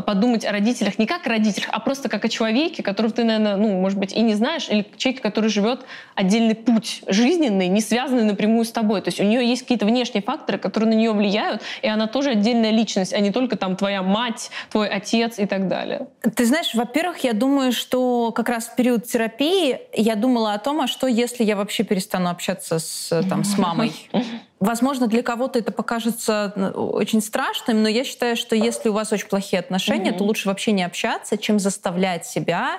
подумать 0.06 0.44
о 0.44 0.52
родителях 0.52 0.99
не 0.99 1.06
как 1.06 1.26
о 1.26 1.30
родителях, 1.30 1.70
а 1.73 1.80
просто 1.80 2.11
как 2.11 2.26
о 2.26 2.28
человеке, 2.28 2.82
которого 2.82 3.14
ты, 3.14 3.25
наверное, 3.25 3.56
ну, 3.56 3.80
может 3.80 3.99
быть, 3.99 4.12
и 4.12 4.20
не 4.20 4.35
знаешь, 4.35 4.68
или 4.68 4.87
человеке, 4.99 5.23
который 5.23 5.49
живет 5.49 5.87
отдельный 6.14 6.54
путь 6.54 7.00
жизненный, 7.06 7.68
не 7.68 7.80
связанный 7.80 8.25
напрямую 8.25 8.66
с 8.66 8.73
тобой. 8.73 9.00
То 9.00 9.08
есть 9.08 9.20
у 9.20 9.25
нее 9.25 9.49
есть 9.49 9.62
какие-то 9.62 9.87
внешние 9.87 10.23
факторы, 10.23 10.58
которые 10.58 10.90
на 10.90 10.99
нее 10.99 11.12
влияют, 11.12 11.62
и 11.80 11.88
она 11.88 12.08
тоже 12.08 12.32
отдельная 12.32 12.73
личность, 12.73 13.14
а 13.14 13.20
не 13.20 13.30
только 13.30 13.56
там 13.56 13.75
твоя 13.75 14.02
мать, 14.02 14.50
твой 14.70 14.88
отец 14.88 15.38
и 15.38 15.47
так 15.47 15.66
далее. 15.68 16.08
Ты 16.37 16.44
знаешь, 16.44 16.75
во-первых, 16.75 17.25
я 17.25 17.32
думаю, 17.32 17.73
что 17.73 18.18
как 18.33 18.49
раз 18.49 18.67
в 18.67 18.77
период 18.77 19.05
терапии 19.07 19.81
я 19.93 20.15
думала 20.15 20.55
о 20.55 20.59
том, 20.59 20.81
а 20.81 20.87
что 20.87 21.07
если 21.07 21.45
я 21.45 21.57
вообще 21.57 21.85
перестану 21.85 22.31
общаться 22.31 22.79
с, 22.79 23.23
там, 23.29 23.45
с 23.45 23.59
мамой? 23.59 23.93
Возможно, 24.61 25.07
для 25.07 25.23
кого-то 25.23 25.59
это 25.61 25.71
покажется 25.71 26.53
ну, 26.57 26.89
очень 26.89 27.21
страшным, 27.21 27.83
но 27.83 27.89
я 27.89 28.03
считаю, 28.03 28.37
что 28.37 28.57
если 28.57 28.89
у 28.89 28.93
вас 28.93 29.13
очень 29.13 29.29
плохие 29.29 29.61
отношения, 29.61 30.11
mm-hmm. 30.11 30.19
то 30.19 30.25
лучше 30.25 30.49
вообще 30.49 30.73
не 30.73 30.83
общаться, 30.83 31.39
чем 31.39 31.61
заставлять 31.61 32.27
себя 32.27 32.79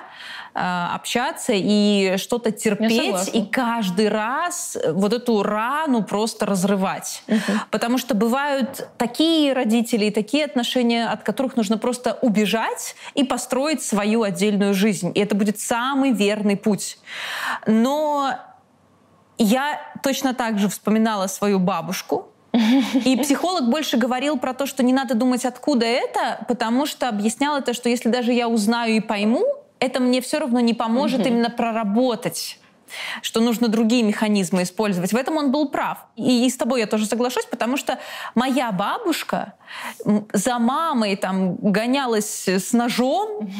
общаться 0.52 1.52
и 1.54 2.16
что-то 2.16 2.50
терпеть, 2.50 3.30
и 3.32 3.46
каждый 3.46 4.08
раз 4.08 4.76
вот 4.92 5.12
эту 5.12 5.42
рану 5.42 6.02
просто 6.02 6.46
разрывать. 6.46 7.22
Mm-hmm. 7.26 7.40
Потому 7.70 7.98
что 7.98 8.14
бывают 8.14 8.88
такие 8.98 9.52
родители 9.52 10.06
и 10.06 10.10
такие 10.10 10.44
отношения, 10.44 11.08
от 11.08 11.22
которых 11.22 11.56
нужно 11.56 11.78
просто 11.78 12.18
убежать 12.22 12.96
и 13.14 13.24
построить 13.24 13.82
свою 13.82 14.22
отдельную 14.22 14.74
жизнь. 14.74 15.12
И 15.14 15.20
это 15.20 15.34
будет 15.34 15.60
самый 15.60 16.12
верный 16.12 16.56
путь. 16.56 16.98
Но 17.66 18.34
я 19.38 19.80
точно 20.02 20.34
так 20.34 20.58
же 20.58 20.68
вспоминала 20.68 21.26
свою 21.26 21.58
бабушку, 21.58 22.26
и 23.04 23.16
психолог 23.16 23.70
больше 23.70 23.96
говорил 23.96 24.36
про 24.36 24.54
то, 24.54 24.66
что 24.66 24.82
не 24.82 24.92
надо 24.92 25.14
думать, 25.14 25.44
откуда 25.44 25.86
это, 25.86 26.44
потому 26.48 26.84
что 26.84 27.08
объяснял 27.08 27.56
это, 27.56 27.72
что 27.74 27.88
если 27.88 28.08
даже 28.08 28.32
я 28.32 28.48
узнаю 28.48 28.96
и 28.96 29.00
пойму, 29.00 29.44
это 29.80 30.00
мне 30.00 30.20
все 30.20 30.38
равно 30.38 30.60
не 30.60 30.74
поможет 30.74 31.26
именно 31.26 31.50
проработать 31.50 32.58
что 33.22 33.40
нужно 33.40 33.68
другие 33.68 34.02
механизмы 34.02 34.64
использовать. 34.64 35.12
В 35.12 35.16
этом 35.16 35.36
он 35.36 35.52
был 35.52 35.68
прав. 35.68 35.98
И, 36.16 36.46
и 36.46 36.50
с 36.50 36.56
тобой 36.56 36.80
я 36.80 36.86
тоже 36.86 37.06
соглашусь, 37.06 37.44
потому 37.44 37.76
что 37.76 37.98
моя 38.34 38.72
бабушка 38.72 39.54
за 40.32 40.58
мамой 40.58 41.16
там 41.16 41.56
гонялась 41.56 42.48
с 42.48 42.72
ножом, 42.72 43.50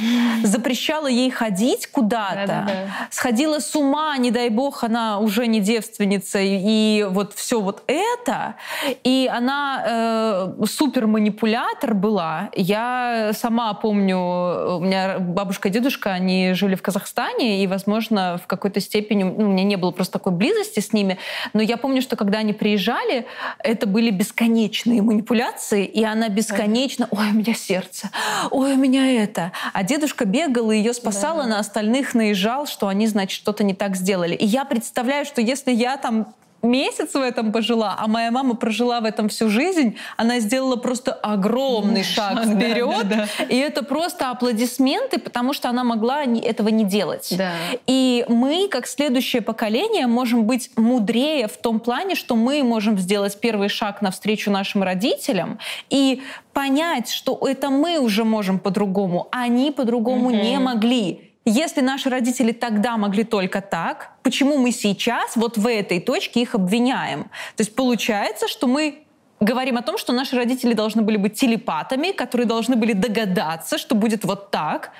запрещала 0.42 1.06
ей 1.06 1.30
ходить 1.30 1.86
куда-то, 1.86 2.46
да, 2.46 2.46
да, 2.46 2.64
да. 2.66 3.08
сходила 3.10 3.58
с 3.58 3.74
ума, 3.74 4.16
не 4.16 4.30
дай 4.30 4.48
бог, 4.48 4.84
она 4.84 5.18
уже 5.18 5.46
не 5.46 5.60
девственница, 5.60 6.38
и 6.40 7.06
вот 7.10 7.34
все 7.34 7.60
вот 7.60 7.82
это. 7.86 8.56
И 9.04 9.30
она 9.32 9.84
э, 9.86 10.64
супер 10.66 11.06
манипулятор 11.06 11.94
была. 11.94 12.50
Я 12.54 13.32
сама 13.34 13.74
помню, 13.74 14.18
у 14.18 14.80
меня 14.80 15.18
бабушка 15.18 15.68
и 15.68 15.70
дедушка, 15.70 16.12
они 16.12 16.52
жили 16.54 16.74
в 16.74 16.82
Казахстане, 16.82 17.62
и, 17.62 17.66
возможно, 17.66 18.40
в 18.42 18.46
какой-то 18.46 18.80
степени 18.80 19.24
ну, 19.24 19.48
у 19.48 19.52
меня 19.52 19.64
не 19.64 19.76
было 19.76 19.90
просто 19.90 20.14
такой 20.14 20.32
близости 20.32 20.80
с 20.80 20.92
ними, 20.92 21.18
но 21.52 21.62
я 21.62 21.76
помню, 21.76 22.02
что 22.02 22.16
когда 22.16 22.38
они 22.38 22.52
приезжали, 22.52 23.26
это 23.58 23.86
были 23.86 24.10
бесконечные 24.10 25.02
манипуляции, 25.02 25.90
И 26.00 26.04
она 26.04 26.30
бесконечно, 26.30 27.08
ой, 27.10 27.28
у 27.28 27.34
меня 27.34 27.52
сердце, 27.52 28.08
ой, 28.50 28.72
у 28.72 28.76
меня 28.76 29.22
это. 29.22 29.52
А 29.74 29.82
дедушка 29.82 30.24
бегал 30.24 30.70
и 30.70 30.78
ее 30.78 30.94
спасал, 30.94 31.36
да. 31.36 31.46
на 31.46 31.58
остальных 31.58 32.14
наезжал, 32.14 32.66
что 32.66 32.88
они, 32.88 33.06
значит, 33.06 33.36
что-то 33.36 33.64
не 33.64 33.74
так 33.74 33.96
сделали. 33.96 34.34
И 34.34 34.46
я 34.46 34.64
представляю, 34.64 35.26
что 35.26 35.42
если 35.42 35.72
я 35.72 35.98
там 35.98 36.32
месяц 36.62 37.14
в 37.14 37.20
этом 37.20 37.52
пожила, 37.52 37.96
а 37.98 38.06
моя 38.06 38.30
мама 38.30 38.54
прожила 38.54 39.00
в 39.00 39.04
этом 39.04 39.28
всю 39.28 39.48
жизнь, 39.48 39.96
она 40.16 40.40
сделала 40.40 40.76
просто 40.76 41.12
огромный 41.12 42.02
шаг, 42.02 42.44
шаг 42.44 42.46
вперед. 42.56 43.08
Да, 43.08 43.16
да, 43.16 43.28
да. 43.38 43.44
И 43.44 43.56
это 43.56 43.82
просто 43.82 44.30
аплодисменты, 44.30 45.18
потому 45.18 45.52
что 45.52 45.68
она 45.68 45.84
могла 45.84 46.24
этого 46.24 46.68
не 46.68 46.84
делать. 46.84 47.34
Да. 47.36 47.52
И 47.86 48.24
мы, 48.28 48.68
как 48.68 48.86
следующее 48.86 49.42
поколение, 49.42 50.06
можем 50.06 50.44
быть 50.44 50.70
мудрее 50.76 51.48
в 51.48 51.56
том 51.56 51.80
плане, 51.80 52.14
что 52.14 52.36
мы 52.36 52.62
можем 52.62 52.98
сделать 52.98 53.38
первый 53.40 53.68
шаг 53.68 54.02
навстречу 54.02 54.50
нашим 54.50 54.82
родителям 54.82 55.58
и 55.88 56.22
понять, 56.52 57.10
что 57.10 57.38
это 57.46 57.70
мы 57.70 57.98
уже 57.98 58.24
можем 58.24 58.58
по-другому, 58.58 59.28
а 59.32 59.42
они 59.42 59.70
по-другому 59.70 60.26
угу. 60.26 60.36
не 60.36 60.58
могли. 60.58 61.29
Если 61.52 61.80
наши 61.80 62.08
родители 62.10 62.52
тогда 62.52 62.96
могли 62.96 63.24
только 63.24 63.60
так, 63.60 64.12
почему 64.22 64.56
мы 64.56 64.70
сейчас 64.70 65.34
вот 65.34 65.58
в 65.58 65.66
этой 65.66 65.98
точке 65.98 66.42
их 66.42 66.54
обвиняем? 66.54 67.24
То 67.56 67.62
есть 67.62 67.74
получается, 67.74 68.46
что 68.46 68.68
мы 68.68 69.02
говорим 69.40 69.76
о 69.76 69.82
том, 69.82 69.98
что 69.98 70.12
наши 70.12 70.36
родители 70.36 70.74
должны 70.74 71.02
были 71.02 71.16
быть 71.16 71.34
телепатами, 71.34 72.12
которые 72.12 72.46
должны 72.46 72.76
были 72.76 72.92
догадаться, 72.92 73.78
что 73.78 73.96
будет 73.96 74.24
вот 74.24 74.52
так, 74.52 74.92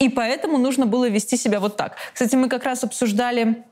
и 0.00 0.08
поэтому 0.08 0.58
нужно 0.58 0.86
было 0.86 1.08
вести 1.08 1.36
себя 1.36 1.60
вот 1.60 1.76
так. 1.76 1.94
Кстати, 2.12 2.34
мы 2.34 2.48
как 2.48 2.64
раз 2.64 2.82
обсуждали 2.82 3.62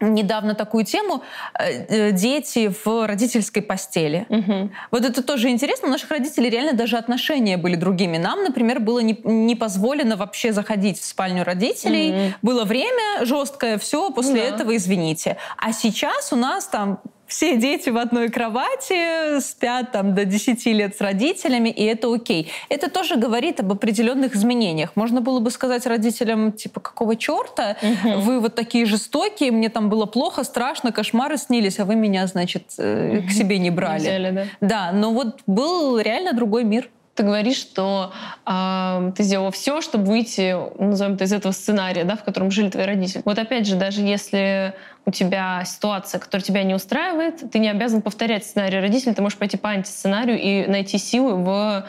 недавно 0.00 0.54
такую 0.54 0.84
тему 0.84 1.22
э, 1.58 1.86
э, 1.88 2.12
дети 2.12 2.72
в 2.84 3.06
родительской 3.06 3.62
постели. 3.62 4.26
Угу. 4.28 4.70
Вот 4.90 5.04
это 5.04 5.22
тоже 5.22 5.48
интересно. 5.48 5.88
У 5.88 5.90
наших 5.90 6.10
родителей 6.10 6.50
реально 6.50 6.72
даже 6.72 6.96
отношения 6.96 7.56
были 7.56 7.76
другими. 7.76 8.18
Нам, 8.18 8.44
например, 8.44 8.80
было 8.80 9.00
не, 9.00 9.18
не 9.24 9.56
позволено 9.56 10.16
вообще 10.16 10.52
заходить 10.52 11.00
в 11.00 11.04
спальню 11.04 11.44
родителей. 11.44 12.10
Угу. 12.10 12.34
Было 12.42 12.64
время 12.64 13.24
жесткое, 13.24 13.78
все, 13.78 14.10
после 14.10 14.42
да. 14.42 14.54
этого 14.56 14.76
извините. 14.76 15.36
А 15.56 15.72
сейчас 15.72 16.32
у 16.32 16.36
нас 16.36 16.66
там 16.66 17.00
все 17.28 17.56
дети 17.56 17.90
в 17.90 17.98
одной 17.98 18.30
кровати, 18.30 19.38
спят 19.40 19.92
там 19.92 20.14
до 20.14 20.24
10 20.24 20.64
лет 20.66 20.96
с 20.96 21.00
родителями, 21.00 21.68
и 21.68 21.84
это 21.84 22.12
окей. 22.12 22.50
Это 22.68 22.90
тоже 22.90 23.16
говорит 23.16 23.60
об 23.60 23.70
определенных 23.70 24.34
изменениях. 24.34 24.92
Можно 24.96 25.20
было 25.20 25.38
бы 25.38 25.50
сказать 25.50 25.86
родителям, 25.86 26.52
типа, 26.52 26.80
какого 26.80 27.16
черта? 27.16 27.76
Угу. 27.82 28.20
Вы 28.20 28.40
вот 28.40 28.54
такие 28.54 28.86
жестокие, 28.86 29.52
мне 29.52 29.68
там 29.68 29.90
было 29.90 30.06
плохо, 30.06 30.42
страшно, 30.42 30.90
кошмары 30.90 31.36
снились, 31.36 31.78
а 31.78 31.84
вы 31.84 31.94
меня, 31.94 32.26
значит, 32.26 32.64
угу. 32.78 33.28
к 33.28 33.30
себе 33.30 33.58
не 33.58 33.70
брали. 33.70 34.00
Взяли, 34.00 34.30
да? 34.30 34.44
да, 34.60 34.92
но 34.92 35.12
вот 35.12 35.40
был 35.46 35.98
реально 35.98 36.32
другой 36.32 36.64
мир 36.64 36.88
ты 37.18 37.24
говоришь, 37.24 37.56
что 37.56 38.12
э, 38.46 39.12
ты 39.16 39.24
сделала 39.24 39.50
все, 39.50 39.80
чтобы 39.80 40.04
выйти, 40.04 40.56
назовем 40.80 41.14
это, 41.14 41.24
из 41.24 41.32
этого 41.32 41.50
сценария, 41.50 42.04
да, 42.04 42.14
в 42.14 42.22
котором 42.22 42.52
жили 42.52 42.70
твои 42.70 42.84
родители. 42.84 43.22
Вот 43.24 43.40
опять 43.40 43.66
же, 43.66 43.74
даже 43.74 44.02
если 44.02 44.72
у 45.04 45.10
тебя 45.10 45.64
ситуация, 45.64 46.20
которая 46.20 46.44
тебя 46.44 46.62
не 46.62 46.74
устраивает, 46.74 47.50
ты 47.50 47.58
не 47.58 47.68
обязан 47.68 48.02
повторять 48.02 48.44
сценарий 48.44 48.78
родителей, 48.78 49.14
ты 49.14 49.22
можешь 49.22 49.36
пойти 49.36 49.56
по 49.56 49.70
антисценарию 49.70 50.40
и 50.40 50.66
найти 50.68 50.96
силы 50.96 51.34
в 51.34 51.84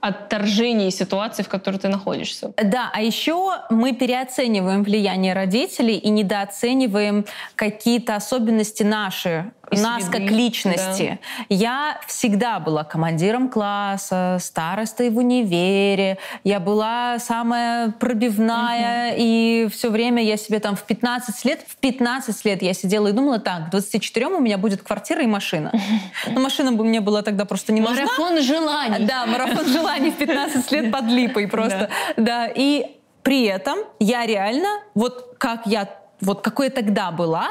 отторжении 0.00 0.90
ситуации, 0.90 1.42
в 1.42 1.48
которой 1.48 1.78
ты 1.78 1.88
находишься. 1.88 2.52
Да, 2.56 2.88
а 2.92 3.02
еще 3.02 3.54
мы 3.70 3.92
переоцениваем 3.94 4.84
влияние 4.84 5.34
родителей 5.34 5.96
и 5.96 6.08
недооцениваем 6.08 7.24
какие-то 7.56 8.14
особенности 8.14 8.84
наши 8.84 9.50
и 9.70 9.80
нас 9.80 10.04
среды, 10.04 10.18
как 10.18 10.30
личности. 10.30 11.18
Да. 11.38 11.44
Я 11.48 12.00
всегда 12.06 12.58
была 12.60 12.84
командиром 12.84 13.48
класса, 13.48 14.38
старостой 14.40 15.10
в 15.10 15.18
универе, 15.18 16.18
я 16.44 16.60
была 16.60 17.18
самая 17.18 17.90
пробивная, 17.92 19.12
угу. 19.12 19.16
и 19.18 19.68
все 19.72 19.90
время 19.90 20.22
я 20.22 20.36
себе 20.36 20.60
там 20.60 20.76
в 20.76 20.82
15 20.84 21.44
лет, 21.44 21.64
в 21.66 21.76
15 21.76 22.44
лет 22.44 22.62
я 22.62 22.74
сидела 22.74 23.08
и 23.08 23.12
думала, 23.12 23.38
так, 23.38 23.68
к 23.68 23.70
24 23.70 24.26
у 24.26 24.40
меня 24.40 24.58
будет 24.58 24.82
квартира 24.82 25.22
и 25.22 25.26
машина. 25.26 25.72
Но 26.26 26.40
машина 26.40 26.72
бы 26.72 26.84
мне 26.84 27.00
была 27.00 27.22
тогда 27.22 27.44
просто 27.44 27.72
не 27.72 27.80
нужна. 27.80 28.02
Марафон 28.02 28.42
желаний. 28.42 29.06
Да, 29.06 29.26
марафон 29.26 29.66
желаний 29.72 30.10
в 30.10 30.16
15 30.16 30.72
лет 30.72 30.92
под 30.92 31.04
липой 31.04 31.48
просто. 31.48 31.90
Да, 32.16 32.46
и 32.46 32.98
при 33.22 33.44
этом 33.44 33.78
я 33.98 34.26
реально, 34.26 34.68
вот 34.94 35.34
как 35.38 35.66
я, 35.66 35.88
вот 36.20 36.40
какой 36.40 36.66
я 36.66 36.72
тогда 36.72 37.10
была, 37.10 37.48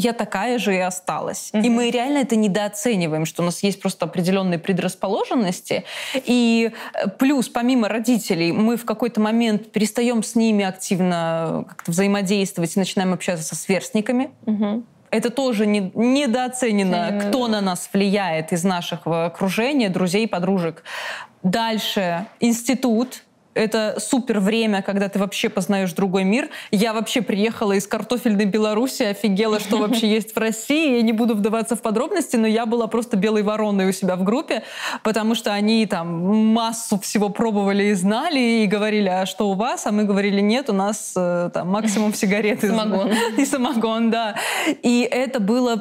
я 0.00 0.12
такая 0.12 0.58
же 0.58 0.74
и 0.74 0.78
осталась. 0.78 1.50
Угу. 1.52 1.62
И 1.62 1.68
мы 1.68 1.90
реально 1.90 2.18
это 2.18 2.36
недооцениваем, 2.36 3.26
что 3.26 3.42
у 3.42 3.44
нас 3.44 3.62
есть 3.62 3.80
просто 3.80 4.06
определенные 4.06 4.58
предрасположенности. 4.58 5.84
И 6.14 6.72
э, 6.94 7.08
плюс, 7.08 7.48
помимо 7.48 7.88
родителей, 7.88 8.52
мы 8.52 8.76
в 8.76 8.84
какой-то 8.84 9.20
момент 9.20 9.70
перестаем 9.72 10.22
с 10.22 10.34
ними 10.34 10.64
активно 10.64 11.64
как-то 11.68 11.90
взаимодействовать 11.90 12.76
и 12.76 12.78
начинаем 12.78 13.12
общаться 13.12 13.44
со 13.44 13.54
сверстниками. 13.54 14.30
Угу. 14.46 14.84
Это 15.10 15.30
тоже 15.30 15.66
не, 15.66 15.90
недооценено, 15.94 17.20
кто 17.20 17.48
на 17.48 17.60
нас 17.60 17.88
влияет 17.92 18.52
из 18.52 18.64
нашего 18.64 19.26
окружения, 19.26 19.88
друзей, 19.88 20.28
подружек. 20.28 20.84
Дальше 21.42 22.26
институт, 22.38 23.24
это 23.54 23.96
супер 23.98 24.38
время, 24.38 24.82
когда 24.82 25.08
ты 25.08 25.18
вообще 25.18 25.48
познаешь 25.48 25.92
другой 25.92 26.24
мир. 26.24 26.48
Я 26.70 26.92
вообще 26.92 27.20
приехала 27.20 27.72
из 27.72 27.86
картофельной 27.86 28.44
Беларуси, 28.44 29.02
офигела, 29.02 29.58
что 29.58 29.78
вообще 29.78 30.08
есть 30.14 30.34
в 30.34 30.38
России. 30.38 30.96
Я 30.96 31.02
не 31.02 31.12
буду 31.12 31.34
вдаваться 31.34 31.74
в 31.74 31.82
подробности, 31.82 32.36
но 32.36 32.46
я 32.46 32.64
была 32.66 32.86
просто 32.86 33.16
белой 33.16 33.42
вороной 33.42 33.88
у 33.88 33.92
себя 33.92 34.16
в 34.16 34.22
группе, 34.22 34.62
потому 35.02 35.34
что 35.34 35.52
они 35.52 35.84
там 35.86 36.08
массу 36.52 36.98
всего 37.00 37.28
пробовали 37.28 37.84
и 37.84 37.94
знали, 37.94 38.62
и 38.62 38.66
говорили, 38.66 39.08
а 39.08 39.26
что 39.26 39.50
у 39.50 39.54
вас? 39.54 39.86
А 39.86 39.90
мы 39.90 40.04
говорили, 40.04 40.40
нет, 40.40 40.70
у 40.70 40.72
нас 40.72 41.12
э, 41.16 41.50
там 41.52 41.68
максимум 41.68 42.14
сигареты. 42.14 42.68
Самогон. 42.68 43.10
И 43.36 43.44
самогон, 43.44 44.10
да. 44.10 44.36
И 44.82 45.08
это 45.10 45.40
было 45.40 45.76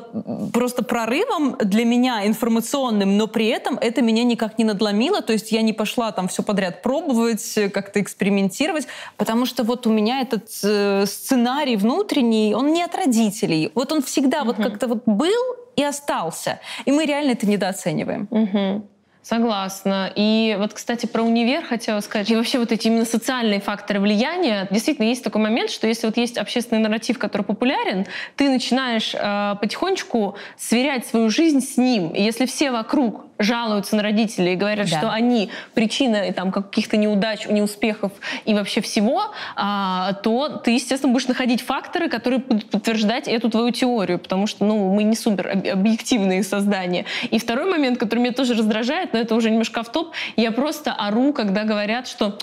просто 0.53 0.83
прорывом 0.83 1.55
для 1.59 1.85
меня 1.85 2.25
информационным, 2.25 3.17
но 3.17 3.27
при 3.27 3.47
этом 3.47 3.77
это 3.79 4.01
меня 4.01 4.23
никак 4.23 4.57
не 4.57 4.65
надломило, 4.65 5.21
то 5.21 5.33
есть 5.33 5.51
я 5.51 5.61
не 5.61 5.73
пошла 5.73 6.11
там 6.11 6.27
все 6.27 6.41
подряд 6.41 6.81
пробовать, 6.81 7.59
как-то 7.69 8.01
экспериментировать, 8.01 8.87
потому 9.17 9.45
что 9.45 9.63
вот 9.63 9.87
у 9.87 9.91
меня 9.91 10.21
этот 10.21 10.49
э, 10.63 11.05
сценарий 11.05 11.75
внутренний, 11.75 12.53
он 12.55 12.73
не 12.73 12.83
от 12.83 12.95
родителей. 12.95 13.71
Вот 13.75 13.91
он 13.91 14.01
всегда 14.01 14.41
угу. 14.41 14.47
вот 14.47 14.57
как-то 14.57 14.87
вот 14.87 15.03
был 15.05 15.55
и 15.75 15.83
остался. 15.83 16.59
И 16.85 16.91
мы 16.91 17.05
реально 17.05 17.31
это 17.31 17.47
недооцениваем. 17.47 18.27
Угу. 18.29 18.87
Согласна. 19.21 20.11
И 20.15 20.55
вот, 20.57 20.73
кстати, 20.73 21.05
про 21.05 21.21
универ 21.21 21.63
хотела 21.63 21.99
сказать. 21.99 22.31
И 22.31 22.35
вообще 22.35 22.57
вот 22.57 22.71
эти 22.71 22.87
именно 22.87 23.05
социальные 23.05 23.59
факторы 23.59 23.99
влияния. 23.99 24.67
Действительно, 24.71 25.05
есть 25.05 25.23
такой 25.23 25.41
момент, 25.41 25.69
что 25.69 25.87
если 25.87 26.07
вот 26.07 26.17
есть 26.17 26.37
общественный 26.37 26.81
нарратив, 26.81 27.19
который 27.19 27.43
популярен, 27.43 28.07
ты 28.37 28.49
начинаешь 28.49 29.13
э, 29.13 29.55
потихонечку 29.61 30.35
сверять 30.57 31.05
свою 31.05 31.29
жизнь 31.29 31.61
с 31.61 31.77
ним. 31.77 32.09
И 32.09 32.23
если 32.23 32.45
все 32.45 32.71
вокруг 32.71 33.28
жалуются 33.39 33.95
на 33.95 34.03
родителей 34.03 34.53
и 34.53 34.55
говорят, 34.55 34.89
да. 34.89 34.97
что 34.97 35.11
они 35.11 35.49
причина 35.73 36.31
там, 36.33 36.51
каких-то 36.51 36.97
неудач, 36.97 37.47
неуспехов 37.47 38.11
и 38.45 38.53
вообще 38.53 38.81
всего, 38.81 39.31
а, 39.55 40.13
то 40.21 40.61
ты, 40.63 40.71
естественно, 40.71 41.13
будешь 41.13 41.27
находить 41.27 41.61
факторы, 41.61 42.09
которые 42.09 42.39
будут 42.39 42.69
подтверждать 42.69 43.27
эту 43.27 43.49
твою 43.49 43.71
теорию, 43.71 44.19
потому 44.19 44.45
что 44.45 44.65
ну, 44.65 44.93
мы 44.93 45.03
не 45.03 45.15
супер 45.15 45.49
объективные 45.71 46.43
создания. 46.43 47.05
И 47.31 47.39
второй 47.39 47.69
момент, 47.69 47.97
который 47.97 48.19
меня 48.19 48.33
тоже 48.33 48.53
раздражает, 48.53 49.13
но 49.13 49.19
это 49.19 49.35
уже 49.35 49.49
немножко 49.49 49.83
в 49.83 49.91
топ, 49.91 50.13
я 50.35 50.51
просто 50.51 50.91
ору, 50.91 51.33
когда 51.33 51.63
говорят, 51.63 52.07
что 52.07 52.37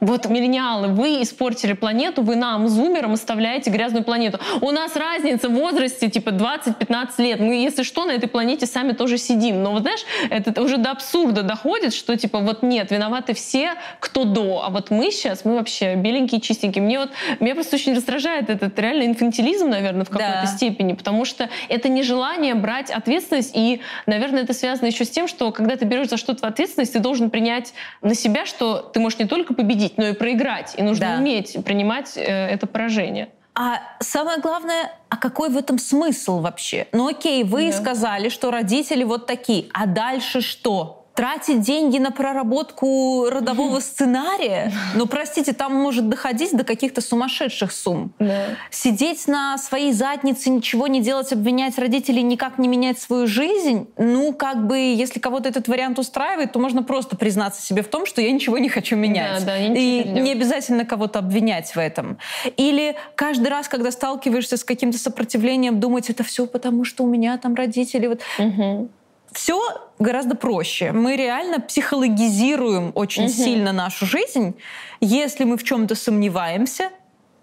вот, 0.00 0.26
миллениалы, 0.26 0.88
вы 0.88 1.22
испортили 1.22 1.72
планету, 1.72 2.22
вы 2.22 2.36
нам, 2.36 2.68
зумерам, 2.68 3.12
оставляете 3.12 3.70
грязную 3.70 4.04
планету. 4.04 4.38
У 4.60 4.70
нас 4.70 4.96
разница 4.96 5.48
в 5.48 5.54
возрасте, 5.54 6.10
типа, 6.10 6.30
20-15 6.30 7.08
лет. 7.18 7.40
Мы, 7.40 7.56
если 7.56 7.82
что, 7.82 8.04
на 8.04 8.12
этой 8.12 8.28
планете 8.28 8.66
сами 8.66 8.92
тоже 8.92 9.18
сидим. 9.18 9.62
Но, 9.62 9.72
вот 9.72 9.82
знаешь, 9.82 10.04
это 10.30 10.60
уже 10.62 10.76
до 10.76 10.90
абсурда 10.90 11.42
доходит, 11.42 11.94
что, 11.94 12.16
типа, 12.16 12.40
вот 12.40 12.62
нет, 12.62 12.90
виноваты 12.90 13.34
все, 13.34 13.74
кто 14.00 14.24
до. 14.24 14.62
А 14.64 14.70
вот 14.70 14.90
мы 14.90 15.10
сейчас, 15.10 15.44
мы 15.44 15.56
вообще 15.56 15.94
беленькие, 15.94 16.40
чистенькие. 16.40 16.82
Мне 16.82 16.98
вот, 16.98 17.10
меня 17.40 17.54
просто 17.54 17.76
очень 17.76 17.94
раздражает 17.94 18.50
этот 18.50 18.78
реально 18.78 19.04
инфантилизм, 19.04 19.68
наверное, 19.68 20.04
в 20.04 20.10
какой-то 20.10 20.42
да. 20.42 20.46
степени, 20.46 20.92
потому 20.92 21.24
что 21.24 21.48
это 21.68 21.88
нежелание 21.88 22.54
брать 22.54 22.90
ответственность, 22.90 23.52
и, 23.54 23.80
наверное, 24.06 24.42
это 24.42 24.52
связано 24.52 24.86
еще 24.86 25.04
с 25.04 25.10
тем, 25.10 25.28
что 25.28 25.52
когда 25.52 25.76
ты 25.76 25.84
берешь 25.84 26.08
за 26.08 26.16
что-то 26.16 26.46
ответственность, 26.46 26.92
ты 26.92 26.98
должен 26.98 27.30
принять 27.30 27.72
на 28.02 28.14
себя, 28.14 28.46
что 28.46 28.78
ты 28.78 29.00
можешь 29.00 29.18
не 29.18 29.26
только 29.26 29.54
победить, 29.54 29.85
победить, 29.88 29.98
но 29.98 30.08
и 30.08 30.12
проиграть. 30.12 30.74
И 30.76 30.82
нужно 30.82 31.06
да. 31.06 31.18
уметь 31.18 31.56
принимать 31.64 32.16
э, 32.16 32.22
это 32.22 32.66
поражение. 32.66 33.28
А 33.54 33.80
самое 34.00 34.38
главное, 34.38 34.92
а 35.08 35.16
какой 35.16 35.48
в 35.48 35.56
этом 35.56 35.78
смысл 35.78 36.40
вообще? 36.40 36.88
Ну 36.92 37.08
окей, 37.08 37.42
вы 37.42 37.70
да. 37.70 37.78
сказали, 37.78 38.28
что 38.28 38.50
родители 38.50 39.02
вот 39.02 39.26
такие, 39.26 39.66
а 39.72 39.86
дальше 39.86 40.42
что? 40.42 41.05
Тратить 41.16 41.62
деньги 41.62 41.98
на 41.98 42.12
проработку 42.12 43.28
родового 43.30 43.80
сценария, 43.80 44.70
ну, 44.94 45.06
простите, 45.06 45.52
там 45.52 45.74
может 45.74 46.08
доходить 46.08 46.54
до 46.54 46.62
каких-то 46.62 47.00
сумасшедших 47.00 47.72
сумм. 47.72 48.12
Да. 48.18 48.44
Сидеть 48.70 49.26
на 49.26 49.58
своей 49.58 49.92
заднице, 49.92 50.50
ничего 50.50 50.86
не 50.86 51.00
делать, 51.00 51.32
обвинять 51.32 51.78
родителей, 51.78 52.22
никак 52.22 52.58
не 52.58 52.68
менять 52.68 52.98
свою 52.98 53.26
жизнь, 53.26 53.88
ну, 53.96 54.32
как 54.34 54.66
бы, 54.66 54.76
если 54.76 55.18
кого-то 55.18 55.48
этот 55.48 55.68
вариант 55.68 55.98
устраивает, 55.98 56.52
то 56.52 56.58
можно 56.58 56.82
просто 56.82 57.16
признаться 57.16 57.62
себе 57.62 57.82
в 57.82 57.88
том, 57.88 58.04
что 58.04 58.20
я 58.20 58.30
ничего 58.30 58.58
не 58.58 58.68
хочу 58.68 58.94
менять. 58.94 59.40
Да, 59.40 59.52
да, 59.52 59.58
И 59.58 60.04
не, 60.04 60.20
не 60.20 60.32
обязательно 60.32 60.84
кого-то 60.84 61.20
обвинять 61.20 61.74
в 61.74 61.78
этом. 61.78 62.18
Или 62.58 62.94
каждый 63.14 63.48
раз, 63.48 63.68
когда 63.68 63.90
сталкиваешься 63.90 64.58
с 64.58 64.64
каким-то 64.64 64.98
сопротивлением, 64.98 65.80
думать, 65.80 66.10
это 66.10 66.22
все 66.24 66.46
потому, 66.46 66.84
что 66.84 67.04
у 67.04 67.06
меня 67.06 67.38
там 67.38 67.54
родители. 67.54 68.06
Вот. 68.06 68.20
Угу 68.38 68.90
все 69.32 69.88
гораздо 69.98 70.34
проще. 70.34 70.92
Мы 70.92 71.16
реально 71.16 71.60
психологизируем 71.60 72.92
очень 72.94 73.24
угу. 73.24 73.32
сильно 73.32 73.72
нашу 73.72 74.06
жизнь, 74.06 74.54
если 75.00 75.44
мы 75.44 75.56
в 75.56 75.64
чем-то 75.64 75.94
сомневаемся, 75.94 76.90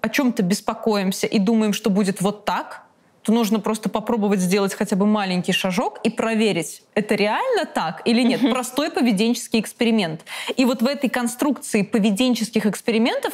о 0.01 0.09
чем-то 0.09 0.43
беспокоимся 0.43 1.27
и 1.27 1.39
думаем, 1.39 1.71
что 1.71 1.89
будет 1.89 2.21
вот 2.21 2.45
так, 2.45 2.83
то 3.23 3.31
нужно 3.31 3.59
просто 3.59 3.89
попробовать 3.89 4.41
сделать 4.41 4.73
хотя 4.73 4.95
бы 4.95 5.05
маленький 5.05 5.53
шажок 5.53 5.99
и 6.03 6.09
проверить, 6.09 6.83
это 6.93 7.15
реально 7.15 7.65
так 7.65 8.01
или 8.05 8.21
нет. 8.21 8.41
Простой 8.51 8.91
поведенческий 8.91 9.59
эксперимент. 9.61 10.25
И 10.55 10.65
вот 10.65 10.81
в 10.81 10.85
этой 10.85 11.09
конструкции 11.09 11.83
поведенческих 11.83 12.65
экспериментов 12.65 13.33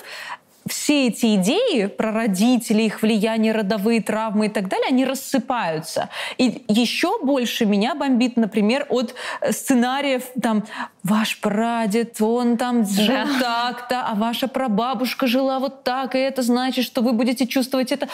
все 0.70 1.08
эти 1.08 1.36
идеи 1.36 1.86
про 1.86 2.12
родителей, 2.12 2.86
их 2.86 3.02
влияние, 3.02 3.54
родовые 3.54 4.02
травмы 4.02 4.48
и 4.48 4.50
так 4.50 4.68
далее, 4.68 4.88
они 4.88 5.06
рассыпаются. 5.06 6.10
И 6.38 6.64
еще 6.68 7.20
больше 7.24 7.66
меня 7.66 7.96
бомбит, 7.96 8.38
например, 8.38 8.86
от 8.90 9.16
сценариев 9.50 10.24
там 10.42 10.64
«Ваш 11.04 11.40
прадед, 11.40 12.22
он 12.22 12.58
там 12.58 12.86
жил 12.86 13.26
да. 13.40 13.72
так-то, 13.72 14.02
а 14.02 14.16
ваша 14.16 14.48
прабабушка 14.48 15.28
жила 15.28 15.60
вот 15.60 15.84
так, 15.84 16.16
и 16.16 16.20
это 16.20 16.42
значит, 16.42 16.86
что 16.86 17.02
вы 17.02 17.14
будете 17.14 17.48
чувствовать 17.48 17.92
это». 17.92 18.08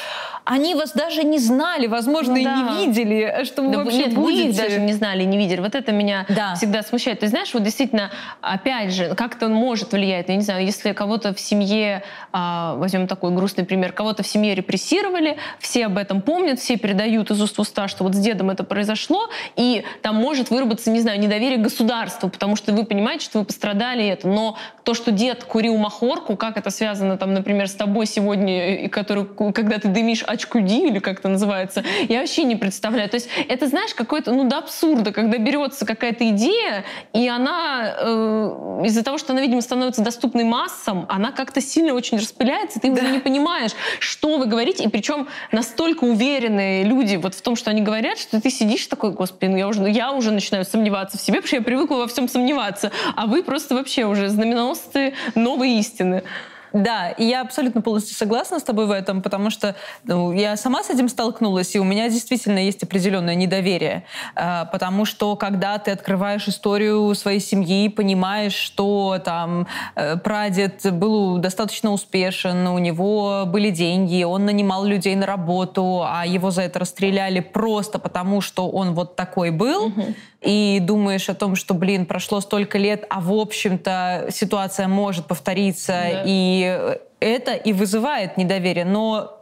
Они 0.43 0.75
вас 0.75 0.91
даже 0.91 1.23
не 1.23 1.39
знали, 1.39 1.87
возможно, 1.87 2.33
ну, 2.33 2.39
и 2.39 2.43
да. 2.43 2.55
не 2.55 2.85
видели, 2.85 3.43
что 3.43 3.63
вы 3.63 3.71
да, 3.71 3.77
вообще 3.79 4.05
нет, 4.05 4.13
будете. 4.13 4.49
Их 4.49 4.55
даже 4.55 4.79
не 4.79 4.93
знали, 4.93 5.23
не 5.23 5.37
видели. 5.37 5.59
Вот 5.59 5.75
это 5.75 5.91
меня 5.91 6.25
да. 6.29 6.55
всегда 6.55 6.83
смущает. 6.83 7.19
Ты 7.21 7.27
знаешь, 7.27 7.53
вот 7.53 7.63
действительно, 7.63 8.11
опять 8.41 8.93
же, 8.93 9.15
как-то 9.15 9.47
он 9.47 9.53
может 9.53 9.93
влиять. 9.93 10.29
Я 10.29 10.35
не 10.35 10.43
знаю, 10.43 10.63
если 10.63 10.93
кого-то 10.93 11.33
в 11.33 11.39
семье 11.39 12.03
а, 12.31 12.44
возьмем 12.77 13.07
такой 13.07 13.31
грустный 13.31 13.65
пример, 13.65 13.91
кого-то 13.91 14.23
в 14.23 14.27
семье 14.27 14.55
репрессировали, 14.55 15.37
все 15.59 15.85
об 15.85 15.97
этом 15.97 16.21
помнят, 16.21 16.59
все 16.59 16.77
передают 16.77 17.31
из 17.31 17.41
уст 17.41 17.57
в 17.57 17.61
уста, 17.61 17.87
что 17.87 18.03
вот 18.03 18.15
с 18.15 18.19
дедом 18.19 18.49
это 18.49 18.63
произошло, 18.63 19.29
и 19.55 19.83
там 20.01 20.15
может 20.15 20.49
выработаться, 20.49 20.91
не 20.91 21.01
знаю, 21.01 21.19
недоверие 21.19 21.57
государству, 21.57 22.29
потому 22.29 22.55
что 22.55 22.73
вы 22.73 22.85
понимаете, 22.85 23.25
что 23.25 23.39
вы 23.39 23.45
пострадали 23.45 24.05
это. 24.05 24.27
Но 24.27 24.57
то, 24.83 24.93
что 24.93 25.11
дед 25.11 25.43
курил 25.43 25.77
махорку, 25.77 26.35
как 26.35 26.57
это 26.57 26.69
связано, 26.69 27.17
там, 27.17 27.33
например, 27.33 27.67
с 27.67 27.73
тобой 27.73 28.05
сегодня, 28.05 28.85
и 28.85 28.87
который, 28.87 29.25
когда 29.25 29.77
ты 29.79 29.87
дымишь 29.87 30.23
очкуди, 30.23 30.87
или 30.87 30.99
как 30.99 31.19
это 31.19 31.29
называется, 31.29 31.83
я 32.07 32.19
вообще 32.19 32.43
не 32.43 32.55
представляю. 32.55 33.09
То 33.09 33.15
есть 33.15 33.29
это, 33.47 33.67
знаешь, 33.67 33.93
какой-то, 33.93 34.31
ну, 34.31 34.47
до 34.47 34.59
абсурда, 34.59 35.11
когда 35.11 35.37
берется 35.37 35.85
какая-то 35.85 36.29
идея, 36.29 36.85
и 37.13 37.27
она 37.27 37.95
э, 37.99 38.81
из-за 38.85 39.03
того, 39.03 39.17
что 39.17 39.33
она, 39.33 39.41
видимо, 39.41 39.61
становится 39.61 40.01
доступной 40.01 40.43
массам, 40.43 41.05
она 41.09 41.31
как-то 41.31 41.61
сильно 41.61 41.93
очень 41.93 42.19
распыляется, 42.25 42.79
ты 42.79 42.91
да. 42.91 43.01
уже 43.01 43.11
не 43.11 43.19
понимаешь, 43.19 43.71
что 43.99 44.37
вы 44.37 44.45
говорите, 44.45 44.83
и 44.83 44.87
причем 44.87 45.27
настолько 45.51 46.03
уверенные 46.03 46.83
люди 46.83 47.15
вот 47.15 47.35
в 47.35 47.41
том, 47.41 47.55
что 47.55 47.69
они 47.69 47.81
говорят, 47.81 48.17
что 48.17 48.41
ты 48.41 48.49
сидишь 48.49 48.85
такой, 48.87 49.11
господи, 49.11 49.49
ну 49.49 49.57
я 49.57 49.67
уже, 49.67 49.89
я 49.89 50.11
уже 50.11 50.31
начинаю 50.31 50.65
сомневаться 50.65 51.17
в 51.17 51.21
себе, 51.21 51.35
потому 51.35 51.47
что 51.47 51.55
я 51.57 51.61
привыкла 51.61 51.95
во 51.97 52.07
всем 52.07 52.27
сомневаться, 52.27 52.91
а 53.15 53.27
вы 53.27 53.43
просто 53.43 53.75
вообще 53.75 54.05
уже 54.05 54.29
знаменосцы 54.29 55.13
новой 55.35 55.79
истины. 55.79 56.23
Да, 56.75 57.11
и 57.11 57.23
я 57.23 57.39
абсолютно 57.39 57.81
полностью 57.81 58.17
согласна 58.17 58.59
с 58.59 58.63
тобой 58.63 58.85
в 58.85 58.91
этом, 58.91 59.21
потому 59.21 59.49
что 59.49 59.77
ну, 60.03 60.33
я 60.33 60.57
сама 60.57 60.83
с 60.83 60.89
этим 60.89 61.07
столкнулась, 61.07 61.73
и 61.73 61.79
у 61.79 61.85
меня 61.85 62.09
действительно 62.09 62.59
есть 62.59 62.83
определенное 62.83 63.33
недоверие, 63.33 64.03
э, 64.35 64.65
потому 64.73 65.05
что 65.05 65.37
когда 65.37 65.77
ты 65.77 65.91
открываешь 65.91 66.49
историю 66.49 67.15
своей 67.15 67.39
семьи, 67.39 67.87
понимаешь, 67.87 68.51
что 68.51 69.21
там 69.23 69.67
э, 69.95 70.17
прадед 70.17 70.81
был 70.91 71.37
достаточно 71.37 71.93
успешен, 71.93 72.67
у 72.67 72.77
него 72.77 73.45
были 73.45 73.69
деньги, 73.69 74.23
он 74.23 74.43
нанимал 74.43 74.83
людей 74.83 75.15
на 75.15 75.25
работу, 75.25 76.03
а 76.05 76.25
его 76.25 76.51
за 76.51 76.63
это 76.63 76.79
расстреляли 76.79 77.39
просто 77.39 77.99
потому, 77.99 78.41
что 78.41 78.69
он 78.69 78.95
вот 78.95 79.15
такой 79.15 79.51
был, 79.51 79.85
угу. 79.85 80.07
и 80.41 80.79
думаешь 80.81 81.29
о 81.29 81.35
том, 81.35 81.55
что, 81.55 81.73
блин, 81.73 82.05
прошло 82.05 82.41
столько 82.41 82.77
лет, 82.77 83.05
а 83.09 83.21
в 83.21 83.31
общем-то 83.31 84.27
ситуация 84.29 84.89
может 84.89 85.25
повториться, 85.27 85.93
да. 85.93 86.23
и 86.25 86.64
you 86.65 86.95
это 87.25 87.53
и 87.53 87.73
вызывает 87.73 88.37
недоверие. 88.37 88.85
Но 88.85 89.41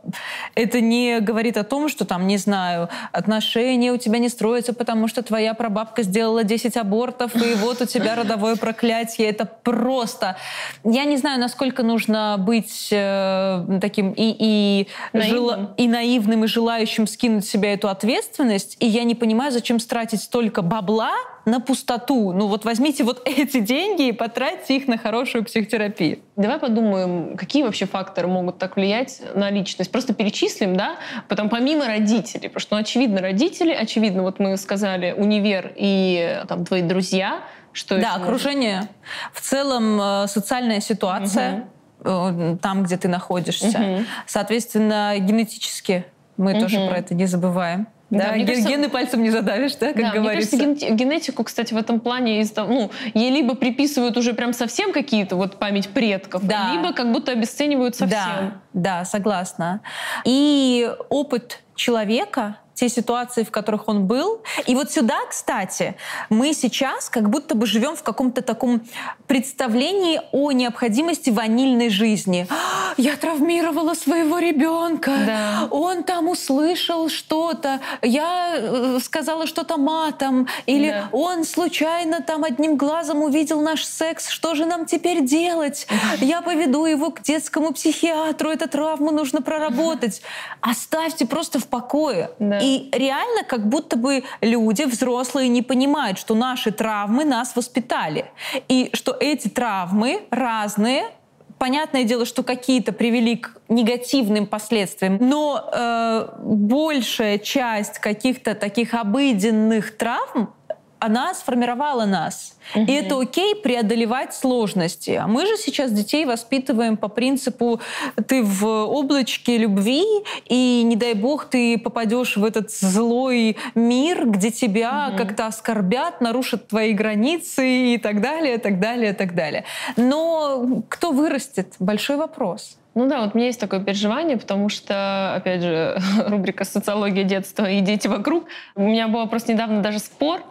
это 0.55 0.81
не 0.81 1.19
говорит 1.19 1.57
о 1.57 1.63
том, 1.63 1.89
что 1.89 2.05
там, 2.05 2.27
не 2.27 2.37
знаю, 2.37 2.89
отношения 3.11 3.91
у 3.91 3.97
тебя 3.97 4.19
не 4.19 4.29
строятся, 4.29 4.73
потому 4.73 5.07
что 5.07 5.21
твоя 5.21 5.53
прабабка 5.53 6.03
сделала 6.03 6.43
10 6.43 6.77
абортов, 6.77 7.35
и 7.35 7.55
вот 7.55 7.81
у 7.81 7.85
тебя 7.85 8.15
родовое 8.15 8.55
проклятие. 8.55 9.27
Это 9.29 9.45
просто... 9.45 10.37
Я 10.83 11.05
не 11.05 11.17
знаю, 11.17 11.39
насколько 11.39 11.83
нужно 11.83 12.37
быть 12.39 12.89
э, 12.91 13.65
таким 13.81 14.11
и, 14.11 14.35
и, 14.39 14.87
наивным. 15.11 15.59
Жел... 15.59 15.69
и 15.77 15.87
наивным, 15.87 16.43
и 16.45 16.47
желающим 16.47 17.07
скинуть 17.07 17.45
себя 17.45 17.73
эту 17.73 17.89
ответственность. 17.89 18.77
И 18.79 18.85
я 18.85 19.03
не 19.03 19.15
понимаю, 19.15 19.51
зачем 19.51 19.79
тратить 19.79 20.21
столько 20.21 20.61
бабла 20.61 21.13
на 21.45 21.59
пустоту. 21.59 22.31
Ну 22.31 22.47
вот 22.47 22.65
возьмите 22.65 23.03
вот 23.03 23.21
эти 23.25 23.59
деньги 23.59 24.07
и 24.07 24.11
потратьте 24.11 24.77
их 24.77 24.87
на 24.87 24.97
хорошую 24.97 25.43
психотерапию. 25.43 26.19
Давай 26.35 26.57
подумаем, 26.57 27.37
какие 27.37 27.63
вообще 27.63 27.72
факторы 27.73 28.27
могут 28.27 28.57
так 28.57 28.75
влиять 28.75 29.21
на 29.35 29.49
личность 29.49 29.91
просто 29.91 30.13
перечислим, 30.13 30.75
да, 30.75 30.97
потом 31.27 31.49
помимо 31.49 31.87
родителей, 31.87 32.49
потому 32.49 32.59
что, 32.59 32.75
ну, 32.75 32.81
очевидно, 32.81 33.21
родители, 33.21 33.71
очевидно, 33.71 34.23
вот 34.23 34.39
мы 34.39 34.57
сказали, 34.57 35.11
универ 35.11 35.73
и 35.75 36.43
там 36.47 36.65
твои 36.65 36.81
друзья, 36.81 37.41
что 37.71 37.99
Да, 37.99 38.15
окружение. 38.15 38.75
Может? 38.77 38.91
В 39.33 39.41
целом 39.41 39.99
э, 40.01 40.27
социальная 40.27 40.79
ситуация, 40.79 41.67
угу. 41.99 42.57
там, 42.61 42.83
где 42.83 42.97
ты 42.97 43.07
находишься. 43.07 43.79
Угу. 43.79 44.05
Соответственно, 44.27 45.15
генетически 45.19 46.05
мы 46.37 46.53
угу. 46.53 46.61
тоже 46.61 46.87
про 46.87 46.97
это 46.97 47.15
не 47.15 47.25
забываем. 47.25 47.87
Да, 48.13 48.29
да 48.31 48.37
ген, 48.37 48.47
кажется, 48.47 48.69
гены 48.69 48.89
пальцем 48.89 49.23
не 49.23 49.29
задавишь, 49.29 49.75
да, 49.75 49.87
как 49.93 50.01
да, 50.01 50.11
говорится. 50.11 50.55
Мне 50.55 50.65
кажется, 50.65 50.89
генетику, 50.91 51.43
кстати, 51.43 51.73
в 51.73 51.77
этом 51.77 51.99
плане, 51.99 52.41
из, 52.41 52.55
ну, 52.55 52.91
ей 53.13 53.31
либо 53.31 53.55
приписывают 53.55 54.17
уже 54.17 54.33
прям 54.33 54.53
совсем 54.53 54.93
какие-то 54.93 55.35
вот 55.35 55.57
память 55.57 55.89
предков, 55.89 56.45
да. 56.45 56.73
либо 56.73 56.93
как 56.93 57.11
будто 57.11 57.31
обесценивают 57.31 57.95
совсем. 57.95 58.19
Да, 58.19 58.53
да, 58.73 59.05
согласна. 59.05 59.81
И 60.25 60.89
опыт 61.09 61.63
человека 61.75 62.57
те 62.73 62.89
ситуации, 62.89 63.43
в 63.43 63.51
которых 63.51 63.87
он 63.87 64.05
был. 64.05 64.41
И 64.65 64.75
вот 64.75 64.91
сюда, 64.91 65.17
кстати, 65.29 65.95
мы 66.29 66.53
сейчас 66.53 67.09
как 67.09 67.29
будто 67.29 67.55
бы 67.55 67.65
живем 67.65 67.95
в 67.95 68.03
каком-то 68.03 68.41
таком 68.41 68.81
представлении 69.27 70.21
о 70.31 70.51
необходимости 70.51 71.29
ванильной 71.29 71.89
жизни. 71.89 72.47
Я 72.97 73.15
травмировала 73.15 73.93
своего 73.93 74.39
ребенка, 74.39 75.11
да. 75.25 75.67
он 75.71 76.03
там 76.03 76.29
услышал 76.29 77.09
что-то, 77.09 77.79
я 78.01 78.55
э, 78.55 78.99
сказала 79.03 79.47
что-то 79.47 79.77
матом, 79.77 80.47
или 80.67 80.91
да. 80.91 81.09
он 81.11 81.43
случайно 81.43 82.21
там 82.21 82.43
одним 82.43 82.77
глазом 82.77 83.23
увидел 83.23 83.61
наш 83.61 83.83
секс, 83.83 84.29
что 84.29 84.53
же 84.53 84.65
нам 84.65 84.85
теперь 84.85 85.23
делать? 85.23 85.87
Я 86.19 86.41
поведу 86.41 86.85
его 86.85 87.09
к 87.09 87.21
детскому 87.21 87.71
психиатру, 87.73 88.51
эту 88.51 88.69
травму 88.69 89.11
нужно 89.11 89.41
проработать. 89.41 90.21
Оставьте 90.61 91.25
просто 91.25 91.59
в 91.59 91.67
покое. 91.67 92.29
Да. 92.39 92.59
И 92.63 92.89
реально 92.93 93.43
как 93.43 93.67
будто 93.67 93.97
бы 93.97 94.23
люди, 94.41 94.83
взрослые, 94.83 95.49
не 95.49 95.61
понимают, 95.61 96.17
что 96.17 96.33
наши 96.33 96.71
травмы 96.71 97.25
нас 97.25 97.55
воспитали. 97.55 98.25
И 98.69 98.89
что 98.93 99.15
эти 99.19 99.49
травмы 99.49 100.21
разные, 100.31 101.11
понятное 101.57 102.05
дело, 102.05 102.25
что 102.25 102.41
какие-то 102.43 102.93
привели 102.93 103.35
к 103.35 103.57
негативным 103.67 104.47
последствиям, 104.47 105.17
но 105.19 105.69
э, 105.73 106.29
большая 106.41 107.37
часть 107.37 107.99
каких-то 107.99 108.55
таких 108.55 108.93
обыденных 108.93 109.97
травм 109.97 110.53
она 111.03 111.33
сформировала 111.33 112.05
нас. 112.05 112.55
Угу. 112.75 112.85
И 112.85 112.91
это 112.93 113.19
окей 113.19 113.55
преодолевать 113.55 114.33
сложности. 114.33 115.11
А 115.11 115.27
мы 115.27 115.45
же 115.45 115.57
сейчас 115.57 115.91
детей 115.91 116.25
воспитываем 116.25 116.95
по 116.95 117.09
принципу 117.09 117.81
ты 118.27 118.41
в 118.41 118.65
облачке 118.65 119.57
любви, 119.57 120.05
и 120.45 120.81
не 120.83 120.95
дай 120.95 121.13
бог 121.13 121.45
ты 121.45 121.77
попадешь 121.77 122.37
в 122.37 122.45
этот 122.45 122.71
злой 122.71 123.57
мир, 123.75 124.29
где 124.29 124.49
тебя 124.49 125.09
угу. 125.09 125.17
как-то 125.17 125.47
оскорбят, 125.47 126.21
нарушат 126.21 126.69
твои 126.69 126.93
границы 126.93 127.95
и 127.95 127.97
так 127.97 128.21
далее, 128.21 128.57
так 128.57 128.79
далее, 128.79 129.13
так 129.13 129.35
далее. 129.35 129.65
Но 129.97 130.83
кто 130.87 131.11
вырастет? 131.11 131.73
Большой 131.79 132.15
вопрос. 132.15 132.77
Ну 132.95 133.07
да, 133.07 133.21
вот 133.21 133.33
у 133.33 133.37
меня 133.37 133.47
есть 133.47 133.59
такое 133.59 133.79
переживание, 133.79 134.37
потому 134.37 134.69
что, 134.69 135.33
опять 135.35 135.63
же, 135.63 135.97
рубрика 136.27 136.63
«Социология 136.63 137.23
детства 137.23 137.69
и 137.69 137.81
дети 137.81 138.07
вокруг». 138.07 138.45
У 138.75 138.83
меня 138.83 139.07
был 139.07 139.27
просто 139.27 139.53
недавно 139.53 139.81
даже 139.81 139.99
спор 139.99 140.41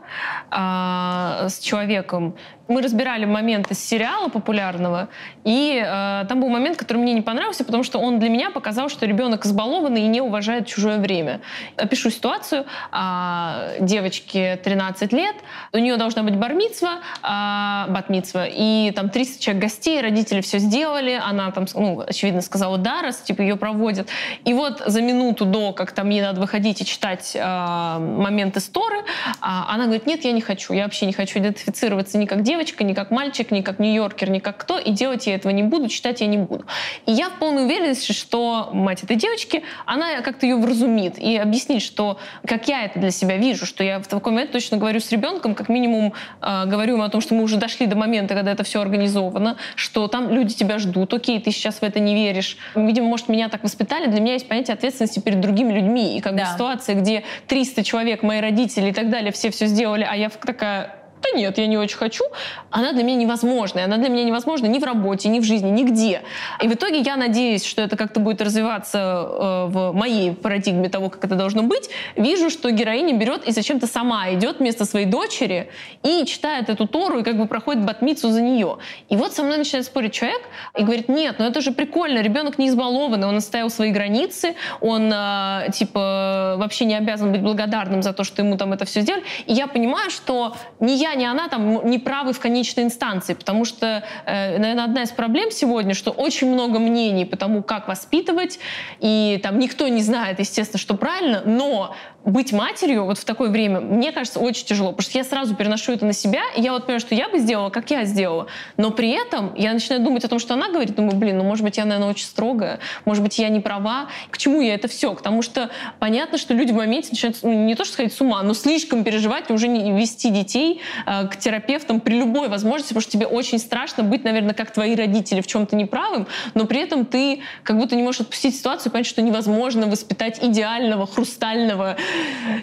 а, 0.51 1.49
с 1.49 1.61
человеком, 1.61 2.37
мы 2.73 2.83
разбирали 2.83 3.25
момент 3.25 3.71
из 3.71 3.79
сериала 3.85 4.29
популярного, 4.29 5.09
и 5.45 5.83
э, 5.85 6.25
там 6.29 6.41
был 6.41 6.49
момент, 6.49 6.77
который 6.77 6.99
мне 6.99 7.15
не 7.15 7.23
понравился, 7.23 7.65
потому 7.65 7.85
что 7.85 7.99
он 7.99 8.19
для 8.19 8.29
меня 8.29 8.51
показал, 8.51 8.89
что 8.89 9.07
ребенок 9.07 9.47
избалованный 9.47 10.03
и 10.03 10.07
не 10.07 10.21
уважает 10.21 10.67
чужое 10.67 10.99
время. 10.99 11.41
Опишу 11.77 12.11
ситуацию. 12.11 12.65
А, 12.91 13.73
девочке 13.81 14.59
13 14.63 15.13
лет, 15.13 15.37
у 15.73 15.79
нее 15.79 15.97
должна 15.97 16.23
быть 16.23 16.37
бармицва, 16.37 17.01
а, 17.23 17.87
батмицва, 17.89 18.47
и 18.49 18.93
там 18.95 19.11
30 19.11 19.41
человек 19.41 19.63
гостей, 19.63 20.01
родители 20.01 20.41
все 20.41 20.59
сделали, 20.59 21.21
она 21.23 21.51
там, 21.51 21.67
ну, 21.75 22.05
очевидно, 22.07 22.41
сказала 22.41 22.79
да, 22.79 23.03
раз 23.03 23.21
типа 23.21 23.43
ее 23.43 23.57
проводят. 23.57 24.09
И 24.45 24.55
вот 24.55 24.83
за 24.87 25.03
минуту 25.03 25.45
до, 25.45 25.73
как 25.73 25.93
там 25.93 26.09
ей 26.11 26.23
надо 26.23 26.41
выходить 26.41 26.81
и 26.81 26.85
читать 26.85 27.33
э, 27.35 27.99
моменты 27.99 28.61
сторы, 28.61 29.05
а, 29.41 29.67
она 29.69 29.85
говорит, 29.85 30.07
нет, 30.07 30.25
я 30.25 30.33
не 30.33 30.41
хочу, 30.41 30.73
я 30.73 30.85
вообще 30.85 31.07
не 31.07 31.13
хочу 31.13 31.39
идентифицироваться 31.39 32.19
ни 32.19 32.27
как 32.27 32.43
девочка, 32.43 32.62
ни 32.85 32.95
как 32.95 33.11
мальчик, 33.11 33.51
ни 33.51 33.61
как 33.61 33.79
нью-йоркер, 33.79 34.31
ни 34.31 34.39
как 34.39 34.57
кто, 34.57 34.79
и 34.79 34.91
делать 34.91 35.27
я 35.27 35.35
этого 35.35 35.53
не 35.53 35.63
буду, 35.63 35.89
читать 35.89 36.21
я 36.21 36.27
не 36.27 36.39
буду. 36.39 36.65
И 37.07 37.13
я 37.13 37.29
в 37.29 37.39
полной 37.39 37.65
уверенности, 37.65 38.13
что 38.13 38.71
мать 38.73 39.03
этой 39.03 39.17
девочки, 39.17 39.63
она 39.87 40.21
как-то 40.23 40.47
ее 40.47 40.57
вразумит 40.57 41.19
и 41.19 41.37
объяснит, 41.37 41.83
что 41.83 42.19
как 42.47 42.69
я 42.69 42.85
это 42.85 42.99
для 42.99 43.11
себя 43.11 43.37
вижу, 43.37 43.67
что 43.67 43.85
я 43.85 43.99
в 43.99 44.07
такой 44.07 44.33
момент 44.33 44.53
точно 44.53 44.77
говорю 44.77 45.01
с 45.01 45.11
ребенком, 45.11 45.55
как 45.55 45.69
минимум 45.69 46.13
э, 46.41 46.65
говорю 46.67 46.95
ему 46.95 47.05
о 47.05 47.09
том, 47.09 47.21
что 47.21 47.35
мы 47.35 47.43
уже 47.43 47.57
дошли 47.57 47.87
до 47.87 47.97
момента, 47.97 48.35
когда 48.35 48.53
это 48.53 48.65
все 48.65 48.81
организовано, 48.81 49.57
что 49.75 50.09
там 50.09 50.31
люди 50.31 50.55
тебя 50.55 50.79
ждут, 50.79 51.13
окей, 51.15 51.41
ты 51.41 51.51
сейчас 51.51 51.77
в 51.77 51.83
это 51.83 52.01
не 52.01 52.15
веришь. 52.15 52.57
Видимо, 52.75 53.09
может, 53.09 53.29
меня 53.29 53.49
так 53.49 53.63
воспитали, 53.63 54.07
для 54.07 54.21
меня 54.21 54.35
есть 54.35 54.49
понятие 54.49 54.75
ответственности 54.75 55.21
перед 55.21 55.41
другими 55.41 55.73
людьми. 55.73 56.17
И 56.17 56.21
как 56.21 56.37
да. 56.37 56.45
бы 56.45 56.53
ситуация, 56.53 56.95
где 56.97 57.25
300 57.49 57.85
человек, 57.85 58.23
мои 58.23 58.41
родители 58.41 58.91
и 58.91 58.93
так 58.93 59.11
далее, 59.11 59.33
все 59.33 59.51
все 59.51 59.67
сделали, 59.67 60.07
а 60.09 60.17
я 60.17 60.29
такая 60.31 61.02
да 61.23 61.39
нет, 61.39 61.59
я 61.59 61.67
не 61.67 61.79
очень 61.79 61.97
хочу, 61.97 62.25
она 62.71 62.93
для 62.93 63.03
меня 63.03 63.17
невозможная. 63.17 63.85
Она 63.85 63.99
для 63.99 64.09
меня 64.09 64.25
невозможна 64.25 64.67
ни 64.67 64.79
в 64.79 64.85
работе, 64.85 65.29
ни 65.29 65.41
в 65.41 65.45
жизни, 65.45 65.71
нигде. 65.71 66.23
И 66.61 66.69
в 66.69 66.75
итоге 66.75 67.01
я 67.01 67.17
надеюсь, 67.17 67.65
что 67.65 67.83
это 67.83 67.97
как-то 67.97 68.21
будет 68.21 68.43
развиваться 68.43 68.99
э, 68.99 69.67
в 69.69 69.93
моей 69.93 70.33
парадигме 70.33 70.89
того, 70.89 71.11
как 71.11 71.25
это 71.25 71.35
должно 71.35 71.63
быть. 71.63 71.91
Вижу, 72.17 72.51
что 72.51 72.71
героиня 72.71 73.17
берет 73.17 73.47
и 73.47 73.53
зачем-то 73.53 73.87
сама 73.87 74.33
идет 74.33 74.59
вместо 74.59 74.85
своей 74.85 75.07
дочери 75.07 75.71
и 76.03 76.25
читает 76.25 76.69
эту 76.69 76.87
Тору 76.87 77.21
и 77.21 77.23
как 77.23 77.37
бы 77.37 77.47
проходит 77.47 77.85
батмицу 77.85 78.31
за 78.31 78.43
нее. 78.43 78.79
И 79.09 79.17
вот 79.17 79.33
со 79.33 79.43
мной 79.43 79.59
начинает 79.59 79.87
спорить 79.87 80.13
человек 80.13 80.41
и 80.77 80.83
говорит, 80.83 81.09
нет, 81.09 81.37
ну 81.39 81.45
это 81.45 81.61
же 81.61 81.73
прикольно, 81.73 82.21
ребенок 82.21 82.59
не 82.59 82.69
избалованный, 82.69 83.29
он 83.29 83.37
оставил 83.37 83.71
свои 83.71 83.91
границы, 83.91 84.55
он 84.81 85.13
э, 85.13 85.69
типа 85.73 86.57
вообще 86.59 86.85
не 86.85 86.97
обязан 86.97 87.33
быть 87.33 87.43
благодарным 87.43 88.03
за 88.03 88.13
то, 88.13 88.25
что 88.25 88.43
ему 88.43 88.57
там 88.57 88.73
это 88.73 88.85
все 88.85 89.01
сделали. 89.03 89.25
И 89.47 89.53
я 89.53 89.67
понимаю, 89.67 90.11
что 90.11 90.55
не 90.81 90.97
я 90.97 91.12
не 91.15 91.27
она 91.27 91.49
там 91.49 91.89
не 91.89 91.99
правы 91.99 92.33
в 92.33 92.41
конечной 92.41 92.85
инстанции, 92.85 93.35
потому 93.35 93.65
что, 93.65 94.05
э, 94.27 94.59
наверное, 94.59 94.85
одна 94.85 95.03
из 95.03 95.11
проблем 95.11 95.51
сегодня, 95.51 95.95
что 95.95 96.11
очень 96.11 96.53
много 96.53 96.79
мнений 96.79 97.25
по 97.25 97.37
тому, 97.37 97.63
как 97.63 97.89
воспитывать, 97.89 98.59
и 99.01 99.41
там 99.43 99.59
никто 99.59 99.89
не 99.89 100.03
знает, 100.03 100.41
естественно, 100.41 100.79
что 100.79 100.95
правильно, 100.95 101.43
но 101.45 101.95
быть 102.25 102.53
матерью 102.53 103.05
вот 103.05 103.19
в 103.19 103.25
такое 103.25 103.51
время, 103.51 103.81
мне 103.81 104.13
кажется, 104.13 104.39
очень 104.39 104.65
тяжело, 104.65 104.93
потому 104.93 105.09
что 105.09 105.19
я 105.19 105.25
сразу 105.25 105.55
переношу 105.55 105.93
это 105.93 106.07
на 106.07 106.13
себя, 106.13 106.43
и 106.57 106.63
я 106.63 106.73
вот 106.73 106.87
понимаю, 106.87 107.01
что 107.01 107.15
я 107.15 107.29
бы 107.29 107.39
сделала, 107.39 107.71
как 107.71 107.91
я 107.91 108.05
сделала, 108.05 108.47
но 108.77 108.91
при 108.91 109.11
этом 109.11 109.55
я 109.57 109.73
начинаю 109.73 110.03
думать 110.03 110.25
о 110.25 110.29
том, 110.29 110.39
что 110.39 110.55
она 110.55 110.69
говорит, 110.69 110.95
думаю, 110.95 111.17
блин, 111.17 111.39
ну, 111.39 111.45
может 111.45 111.65
быть, 111.65 111.77
я, 111.77 111.85
наверное, 111.85 112.11
очень 112.11 112.27
строгая, 112.27 112.79
может 113.05 113.23
быть, 113.23 113.39
я 113.39 113.49
не 113.49 113.61
права. 113.61 114.09
К 114.31 114.39
чему 114.39 114.61
я 114.61 114.75
это 114.75 114.89
все? 114.89 115.15
Потому 115.15 115.43
что 115.43 115.71
понятно, 115.99 116.39
что 116.39 116.55
люди 116.55 116.73
в 116.73 116.77
моменте 116.77 117.09
начинают, 117.11 117.39
ну, 117.43 117.53
не 117.53 117.75
то 117.75 117.85
что 117.85 117.95
сказать 117.95 118.13
с 118.13 118.21
ума, 118.21 118.43
но 118.43 118.55
слишком 118.55 119.05
переживать 119.05 119.51
уже 119.51 119.69
не 119.69 119.93
вести 119.93 120.31
детей 120.31 120.81
э, 121.07 121.27
к 121.29 121.37
терапевтам 121.37 122.01
при 122.01 122.19
любой 122.19 122.49
возможности, 122.49 122.91
потому 122.91 123.03
что 123.03 123.13
тебе 123.13 123.27
очень 123.27 123.59
страшно 123.59 124.05
быть, 124.05 124.25
наверное, 124.25 124.55
как 124.55 124.73
твои 124.73 124.95
родители 124.95 125.41
в 125.41 125.47
чем-то 125.47 125.75
неправым, 125.77 126.27
но 126.55 126.67
при 126.67 126.81
этом 126.81 127.05
ты 127.05 127.41
как 127.65 127.79
будто 127.79 127.97
не 127.97 128.03
можешь 128.03 128.23
отпустить 128.23 128.57
ситуацию 128.57 128.93
понять, 128.93 129.07
что 129.07 129.23
невозможно 129.23 129.87
воспитать 129.87 130.43
идеального, 130.43 131.07
хрустального, 131.07 131.97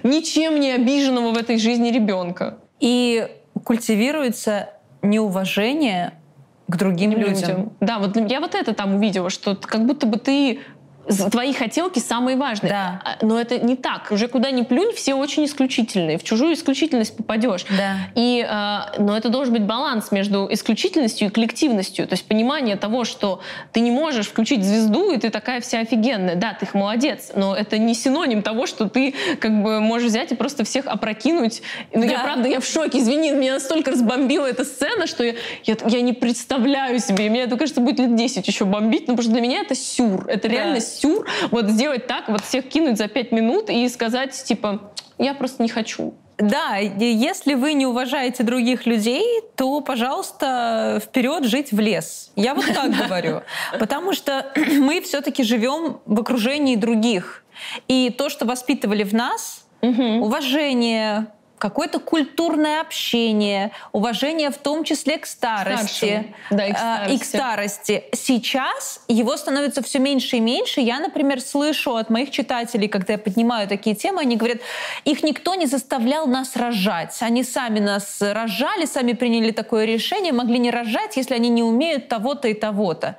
ничем 0.04 0.60
не 0.60 0.72
обиженного 0.72 1.32
в 1.32 1.38
этой 1.38 1.58
жизни 1.58 1.92
ребенка. 1.92 2.58
И 2.80 3.28
культивируется 3.64 4.70
неуважение 5.02 6.14
к 6.68 6.78
другим 6.78 7.12
людям. 7.12 7.34
людям. 7.34 7.74
Да, 7.80 8.00
вот 8.00 8.16
я 8.16 8.40
вот 8.40 8.56
это 8.56 8.74
там 8.74 8.96
увидела, 8.96 9.30
что 9.30 9.56
как 9.56 9.86
будто 9.86 10.06
бы 10.06 10.18
ты 10.18 10.60
твои 11.32 11.54
хотелки 11.54 12.00
самые 12.00 12.38
важные. 12.38 12.72
Да. 12.72 13.02
А, 13.04 13.26
но 13.26 13.40
это 13.40 13.58
не 13.60 13.76
так. 13.76 14.12
Уже 14.12 14.28
куда 14.28 14.52
ни 14.52 14.62
плюнь, 14.62 14.94
все 14.94 15.16
очень 15.16 15.46
исключительные. 15.46 16.18
В 16.18 16.24
чужую 16.24 16.54
исключительность 16.54 17.16
попадешь. 17.16 17.66
Да. 17.70 17.96
И, 18.16 18.46
э, 18.48 19.02
но 19.02 19.18
это 19.18 19.30
должен 19.30 19.54
быть 19.54 19.64
баланс 19.64 20.12
между 20.12 20.48
исключительностью 20.52 21.28
и 21.28 21.32
коллективностью. 21.32 22.08
То 22.08 22.14
есть 22.14 22.26
понимание 22.26 22.76
того, 22.76 23.04
что 23.06 23.42
ты 23.72 23.80
не 23.80 23.92
можешь 23.92 24.28
включить 24.28 24.64
звезду, 24.64 25.12
и 25.12 25.18
ты 25.18 25.30
такая 25.30 25.62
вся 25.62 25.80
офигенная. 25.80 26.36
Да, 26.36 26.54
ты 26.54 26.68
молодец, 26.74 27.32
но 27.36 27.56
это 27.56 27.78
не 27.78 27.94
синоним 27.94 28.42
того, 28.42 28.66
что 28.68 28.88
ты 28.88 29.14
как 29.40 29.64
бы 29.64 29.80
можешь 29.80 30.10
взять 30.10 30.32
и 30.32 30.36
просто 30.36 30.64
всех 30.64 30.88
опрокинуть. 30.88 31.62
Но 31.94 32.02
да. 32.02 32.08
я 32.08 32.20
правда, 32.20 32.48
я 32.48 32.60
в 32.60 32.66
шоке. 32.66 33.00
Извини, 33.00 33.32
меня 33.32 33.54
настолько 33.54 33.92
разбомбила 33.92 34.46
эта 34.46 34.66
сцена, 34.66 35.08
что 35.08 35.24
я, 35.24 35.34
я, 35.64 35.78
я 35.88 36.02
не 36.02 36.14
представляю 36.14 37.00
себе. 37.00 37.30
Меня 37.30 37.44
это, 37.44 37.58
кажется, 37.58 37.82
будет 37.82 38.00
лет 38.00 38.16
10 38.16 38.48
еще 38.48 38.66
бомбить, 38.66 39.08
но 39.08 39.16
потому 39.16 39.24
что 39.24 39.32
для 39.32 39.42
меня 39.42 39.62
это 39.62 39.76
сюр. 39.76 40.28
Это 40.28 40.48
да. 40.48 40.54
реально 40.54 40.80
сюр, 40.80 40.99
вот 41.52 41.70
сделать 41.70 42.08
так, 42.08 42.28
вот 42.30 42.42
всех 42.42 42.68
кинуть 42.70 42.98
за 42.98 43.08
пять 43.08 43.32
минут 43.32 43.70
и 43.70 43.88
сказать, 43.90 44.32
типа, 44.44 44.92
я 45.18 45.34
просто 45.34 45.64
не 45.64 45.70
хочу. 45.70 46.14
Да, 46.40 46.78
если 46.78 47.54
вы 47.54 47.74
не 47.74 47.86
уважаете 47.86 48.44
других 48.44 48.86
людей, 48.86 49.42
то, 49.58 49.82
пожалуйста, 49.82 51.02
вперед 51.04 51.44
жить 51.44 51.74
в 51.74 51.80
лес. 51.80 52.32
Я 52.38 52.56
вот 52.56 52.66
так 52.74 52.92
говорю. 53.08 53.42
Потому 53.78 54.14
что 54.14 54.52
мы 54.56 55.02
все-таки 55.02 55.44
живем 55.44 56.00
в 56.06 56.20
окружении 56.22 56.78
других. 56.78 57.44
И 57.90 58.10
то, 58.18 58.30
что 58.30 58.46
воспитывали 58.46 59.04
в 59.04 59.14
нас, 59.14 59.66
уважение, 59.82 61.28
какое-то 61.60 62.00
культурное 62.00 62.82
общение, 62.82 63.72
уважение 63.92 64.50
в 64.50 64.58
том 64.58 64.84
числе 64.84 65.18
к 65.18 65.26
старости, 65.26 66.34
да, 66.50 66.66
и, 66.66 66.74
к 66.74 66.78
старости. 66.78 67.14
и 67.14 67.20
к 67.20 67.24
старости. 67.26 68.04
Сейчас 68.14 69.02
его 69.08 69.38
становится 69.38 69.84
все 69.84 70.00
меньше 70.00 70.38
и 70.38 70.40
меньше. 70.40 70.82
Я, 70.82 71.00
например, 71.00 71.42
слышу 71.42 71.96
от 71.96 72.10
моих 72.10 72.32
читателей, 72.32 72.88
когда 72.88 73.14
я 73.14 73.20
поднимаю 73.20 73.68
такие 73.68 73.96
темы, 73.96 74.22
они 74.22 74.38
говорят, 74.38 74.60
их 75.06 75.22
никто 75.22 75.56
не 75.56 75.66
заставлял 75.66 76.26
нас 76.26 76.56
рожать. 76.56 77.16
Они 77.20 77.44
сами 77.44 77.80
нас 77.80 78.18
рожали, 78.22 78.86
сами 78.86 79.14
приняли 79.14 79.52
такое 79.52 79.86
решение, 79.86 80.32
могли 80.32 80.58
не 80.60 80.72
рожать, 80.72 81.18
если 81.18 81.36
они 81.36 81.50
не 81.50 81.64
умеют 81.64 82.08
того-то 82.08 82.48
и 82.48 82.54
того-то. 82.54 83.18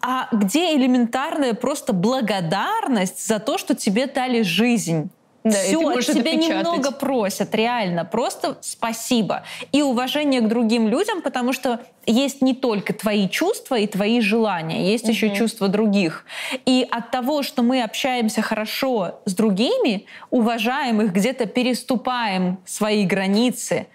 А 0.00 0.28
где 0.32 0.74
элементарная 0.74 1.54
просто 1.54 1.92
благодарность 1.92 3.26
за 3.26 3.38
то, 3.38 3.58
что 3.58 3.74
тебе 3.74 4.06
дали 4.06 4.42
жизнь? 4.42 5.10
Да, 5.44 5.50
Все, 5.50 6.00
тебя 6.00 6.34
немного 6.34 6.90
просят, 6.90 7.54
реально. 7.54 8.06
Просто 8.06 8.56
спасибо. 8.62 9.44
И 9.72 9.82
уважение 9.82 10.40
к 10.40 10.48
другим 10.48 10.88
людям, 10.88 11.20
потому 11.20 11.52
что 11.52 11.80
есть 12.06 12.40
не 12.40 12.54
только 12.54 12.94
твои 12.94 13.28
чувства 13.28 13.78
и 13.78 13.86
твои 13.86 14.22
желания, 14.22 14.90
есть 14.90 15.04
угу. 15.04 15.12
еще 15.12 15.34
чувства 15.34 15.68
других. 15.68 16.24
И 16.64 16.88
от 16.90 17.10
того, 17.10 17.42
что 17.42 17.62
мы 17.62 17.82
общаемся 17.82 18.40
хорошо 18.40 19.20
с 19.26 19.34
другими, 19.34 20.06
уважаем 20.30 21.02
их, 21.02 21.12
где-то 21.12 21.44
переступаем 21.44 22.56
свои 22.64 23.04
границы, 23.04 23.86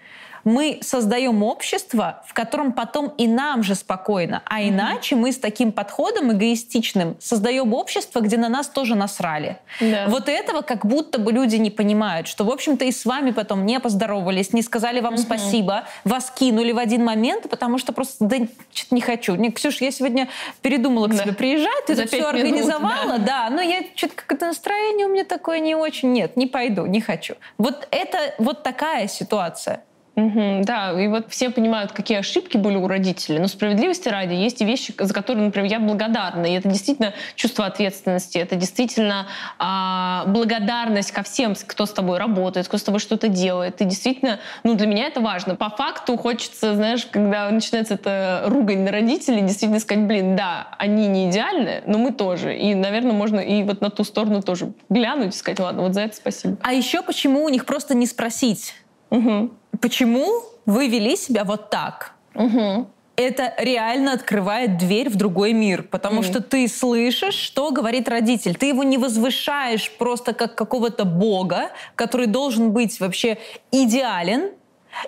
мы 0.44 0.78
создаем 0.82 1.42
общество, 1.42 2.22
в 2.26 2.34
котором 2.34 2.72
потом 2.72 3.08
и 3.18 3.26
нам 3.26 3.62
же 3.62 3.74
спокойно. 3.74 4.42
А 4.46 4.62
иначе 4.62 5.16
мы 5.16 5.32
с 5.32 5.38
таким 5.38 5.72
подходом 5.72 6.32
эгоистичным 6.32 7.16
создаем 7.20 7.74
общество, 7.74 8.20
где 8.20 8.36
на 8.36 8.48
нас 8.48 8.68
тоже 8.68 8.94
насрали. 8.94 9.58
Да. 9.80 10.06
Вот 10.08 10.28
этого 10.28 10.62
как 10.62 10.86
будто 10.86 11.18
бы 11.18 11.32
люди 11.32 11.56
не 11.56 11.70
понимают, 11.70 12.26
что, 12.28 12.44
в 12.44 12.50
общем-то, 12.50 12.84
и 12.84 12.92
с 12.92 13.04
вами 13.04 13.30
потом 13.30 13.66
не 13.66 13.80
поздоровались, 13.80 14.52
не 14.52 14.62
сказали 14.62 15.00
вам 15.00 15.14
угу. 15.14 15.22
спасибо, 15.22 15.84
вас 16.04 16.30
кинули 16.30 16.72
в 16.72 16.78
один 16.78 17.04
момент, 17.04 17.48
потому 17.48 17.78
что 17.78 17.92
просто, 17.92 18.24
да, 18.24 18.36
что-то 18.72 18.94
не 18.94 19.00
хочу. 19.00 19.34
Не, 19.34 19.50
Ксюш, 19.50 19.80
я 19.80 19.90
сегодня 19.90 20.28
передумала 20.62 21.06
к 21.08 21.14
да. 21.14 21.24
тебе 21.24 21.32
приезжать, 21.32 21.86
ты 21.86 21.94
За 21.94 22.02
это 22.02 22.16
все 22.16 22.28
организовала, 22.28 23.18
да. 23.18 23.48
да, 23.48 23.50
но 23.50 23.60
я 23.60 23.82
что-то 23.94 24.14
как-то 24.14 24.46
настроение 24.46 25.06
у 25.06 25.10
меня 25.10 25.24
такое 25.24 25.60
не 25.60 25.74
очень. 25.74 26.12
Нет, 26.12 26.36
не 26.36 26.46
пойду, 26.46 26.86
не 26.86 27.00
хочу. 27.00 27.34
Вот 27.58 27.86
это 27.90 28.34
вот 28.38 28.62
такая 28.62 29.08
ситуация. 29.08 29.84
Угу, 30.16 30.64
да, 30.64 31.00
и 31.00 31.06
вот 31.08 31.30
все 31.30 31.50
понимают, 31.50 31.92
какие 31.92 32.18
ошибки 32.18 32.56
были 32.56 32.76
у 32.76 32.88
родителей, 32.88 33.38
но 33.38 33.46
справедливости 33.46 34.08
ради 34.08 34.34
есть 34.34 34.60
и 34.60 34.64
вещи, 34.64 34.92
за 34.98 35.14
которые, 35.14 35.44
например, 35.44 35.70
я 35.70 35.80
благодарна. 35.80 36.46
И 36.46 36.52
это 36.52 36.68
действительно 36.68 37.14
чувство 37.36 37.64
ответственности, 37.66 38.38
это 38.38 38.56
действительно 38.56 39.28
а, 39.58 40.24
благодарность 40.26 41.12
ко 41.12 41.22
всем, 41.22 41.54
кто 41.66 41.86
с 41.86 41.92
тобой 41.92 42.18
работает, 42.18 42.66
кто 42.66 42.76
с 42.76 42.82
тобой 42.82 43.00
что-то 43.00 43.28
делает. 43.28 43.80
И 43.80 43.84
действительно, 43.84 44.40
ну, 44.64 44.74
для 44.74 44.86
меня 44.86 45.06
это 45.06 45.20
важно. 45.20 45.54
По 45.54 45.70
факту 45.70 46.16
хочется, 46.16 46.74
знаешь, 46.74 47.06
когда 47.06 47.48
начинается 47.50 47.94
эта 47.94 48.42
ругань 48.46 48.80
на 48.80 48.90
родителей, 48.90 49.42
действительно 49.42 49.80
сказать, 49.80 50.04
блин, 50.06 50.34
да, 50.34 50.68
они 50.78 51.06
не 51.06 51.30
идеальны, 51.30 51.82
но 51.86 51.98
мы 51.98 52.12
тоже. 52.12 52.56
И, 52.56 52.74
наверное, 52.74 53.12
можно 53.12 53.38
и 53.38 53.62
вот 53.62 53.80
на 53.80 53.90
ту 53.90 54.04
сторону 54.04 54.42
тоже 54.42 54.72
глянуть 54.88 55.34
и 55.34 55.38
сказать, 55.38 55.60
ладно, 55.60 55.82
вот 55.82 55.94
за 55.94 56.02
это 56.02 56.16
спасибо. 56.16 56.58
А 56.62 56.72
еще 56.72 57.02
почему 57.02 57.44
у 57.44 57.48
них 57.48 57.64
просто 57.64 57.94
не 57.94 58.06
спросить? 58.06 58.74
Угу. 59.10 59.50
Почему 59.80 60.42
вы 60.66 60.88
вели 60.88 61.16
себя 61.16 61.44
вот 61.44 61.70
так? 61.70 62.12
Угу. 62.34 62.86
Это 63.16 63.54
реально 63.58 64.14
открывает 64.14 64.78
дверь 64.78 65.10
в 65.10 65.16
другой 65.16 65.52
мир, 65.52 65.82
потому 65.82 66.20
mm. 66.20 66.24
что 66.24 66.40
ты 66.42 66.66
слышишь, 66.68 67.34
что 67.34 67.70
говорит 67.70 68.08
родитель. 68.08 68.54
Ты 68.54 68.66
его 68.66 68.82
не 68.82 68.96
возвышаешь 68.96 69.90
просто 69.98 70.32
как 70.32 70.54
какого-то 70.54 71.04
бога, 71.04 71.70
который 71.96 72.26
должен 72.26 72.72
быть 72.72 72.98
вообще 72.98 73.36
идеален, 73.72 74.52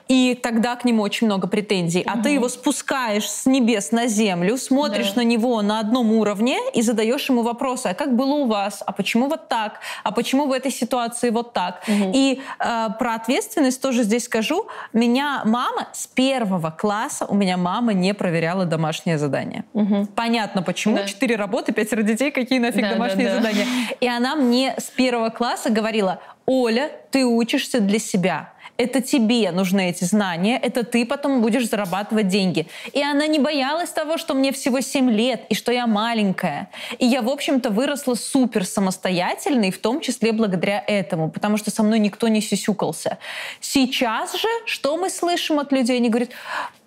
и 0.09 0.38
тогда 0.40 0.77
к 0.77 0.85
нему 0.85 1.03
очень 1.03 1.27
много 1.27 1.47
претензий. 1.47 2.03
А 2.07 2.14
угу. 2.14 2.23
ты 2.23 2.31
его 2.31 2.49
спускаешь 2.49 3.29
с 3.29 3.47
небес 3.47 3.92
на 3.92 4.07
землю, 4.07 4.57
смотришь 4.57 5.12
да. 5.12 5.23
на 5.23 5.25
него 5.25 5.61
на 5.62 5.81
одном 5.81 6.12
уровне 6.12 6.59
и 6.75 6.83
задаешь 6.83 7.29
ему 7.29 7.42
вопросы: 7.42 7.88
а 7.88 7.95
как 7.95 8.14
было 8.16 8.35
у 8.35 8.47
вас? 8.47 8.83
А 8.85 8.92
почему 8.92 9.29
вот 9.29 9.49
так? 9.49 9.81
А 10.05 10.12
почему 10.12 10.47
в 10.47 10.53
этой 10.53 10.71
ситуации 10.71 11.31
вот 11.31 11.53
так? 11.53 11.83
Угу. 11.87 12.12
И 12.14 12.40
э, 12.59 12.88
про 12.99 13.14
ответственность 13.14 13.81
тоже 13.81 14.03
здесь 14.03 14.25
скажу. 14.25 14.66
Меня 14.92 15.42
мама 15.45 15.88
с 15.92 16.07
первого 16.07 16.71
класса 16.71 17.27
у 17.27 17.35
меня 17.35 17.57
мама 17.57 17.92
не 17.92 18.14
проверяла 18.14 18.64
домашнее 18.64 19.18
задание. 19.18 19.64
Угу. 19.73 20.09
Понятно, 20.14 20.62
почему. 20.62 20.97
Да. 20.97 21.05
Четыре 21.05 21.37
работы, 21.37 21.73
пятеро 21.73 22.03
детей, 22.03 22.31
какие 22.31 22.59
нафиг 22.59 22.83
да, 22.83 22.92
домашние 22.92 23.29
да, 23.29 23.35
да. 23.37 23.40
задания. 23.42 23.66
И 24.01 24.09
она 24.09 24.37
мне 24.37 24.75
с 24.79 24.85
первого 24.85 25.31
класса 25.31 25.71
говорила: 25.71 26.21
Оля, 26.47 26.90
ты 27.11 27.25
учишься 27.25 27.81
для 27.81 27.99
себя 27.99 28.52
это 28.77 29.01
тебе 29.01 29.51
нужны 29.53 29.91
эти 29.91 30.05
знания, 30.05 30.59
это 30.63 30.85
ты 30.85 31.05
потом 31.07 31.43
будешь 31.43 31.69
зарабатывать 31.69 32.29
деньги. 32.29 32.67
И 32.93 33.03
она 33.03 33.27
не 33.27 33.39
боялась 33.39 33.91
того, 33.91 34.19
что 34.19 34.35
мне 34.35 34.53
всего 34.53 34.81
7 34.81 35.11
лет, 35.11 35.45
и 35.49 35.55
что 35.55 35.73
я 35.73 35.87
маленькая. 35.87 36.71
И 36.99 37.07
я, 37.07 37.23
в 37.23 37.29
общем-то, 37.29 37.71
выросла 37.71 38.15
супер 38.15 38.65
самостоятельной, 38.65 39.71
в 39.71 39.79
том 39.79 40.01
числе 40.01 40.33
благодаря 40.33 40.83
этому, 40.87 41.31
потому 41.31 41.57
что 41.57 41.71
со 41.71 41.83
мной 41.83 41.99
никто 41.99 42.29
не 42.29 42.41
сисюкался. 42.41 43.19
Сейчас 43.61 44.35
же, 44.35 44.49
что 44.67 44.97
мы 44.97 45.11
слышим 45.11 45.59
от 45.59 45.73
людей? 45.73 45.97
Они 45.97 46.09
говорят, 46.09 46.31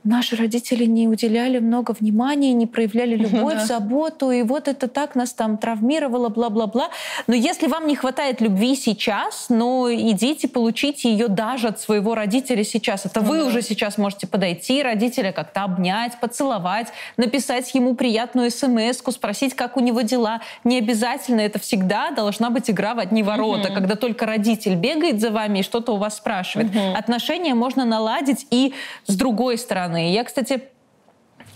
наши 0.06 0.36
родители 0.36 0.86
не 0.86 1.08
уделяли 1.08 1.60
много 1.60 1.96
внимания, 2.00 2.54
не 2.54 2.68
проявляли 2.68 3.16
любовь, 3.16 3.56
ну, 3.60 3.66
заботу, 3.66 4.32
и 4.32 4.44
вот 4.44 4.68
это 4.68 4.88
так 4.88 5.16
нас 5.16 5.34
там 5.34 5.58
травмировало, 5.58 6.30
бла-бла-бла. 6.30 6.90
Но 7.28 7.34
если 7.34 7.68
вам 7.68 7.88
не 7.88 7.96
хватает 7.96 8.40
любви 8.42 8.76
сейчас, 8.76 9.48
ну 9.50 9.92
идите 9.92 10.48
получите 10.48 11.12
ее 11.12 11.28
даже 11.28 11.68
от 11.70 11.80
своего 11.80 12.16
родителя 12.16 12.64
сейчас. 12.64 13.06
Это 13.06 13.22
вы 13.22 13.40
да. 13.40 13.46
уже 13.46 13.62
сейчас 13.62 13.98
можете 13.98 14.28
подойти 14.28 14.84
родителя 14.84 15.32
как-то 15.32 15.64
обнять, 15.64 16.20
поцеловать, 16.20 16.88
написать 17.18 17.74
ему 17.74 17.96
приятную 17.96 18.52
смс 18.52 19.02
спросить, 19.10 19.56
как 19.56 19.78
у 19.78 19.80
него 19.80 20.02
дела. 20.02 20.42
Не 20.64 20.78
обязательно, 20.78 21.42
это 21.42 21.60
всегда 21.60 22.12
должна 22.12 22.50
быть 22.50 22.70
игра 22.70 22.94
в 22.94 23.00
одни 23.00 23.24
ворота, 23.24 23.70
угу. 23.70 23.76
когда 23.76 23.96
только 23.96 24.26
родитель 24.26 24.76
бегает 24.76 25.20
за 25.20 25.32
вами 25.32 25.60
и 25.60 25.64
что-то 25.64 25.94
у 25.94 25.98
вас 25.98 26.18
спрашивает. 26.18 26.70
Угу. 26.70 26.98
Отношения 26.98 27.54
можно 27.56 27.86
наладить 27.86 28.46
и 28.52 28.74
с 29.08 29.16
другой 29.16 29.58
стороны 29.58 29.95
стороны. 29.96 30.12
Я, 30.12 30.24
кстати, 30.24 30.62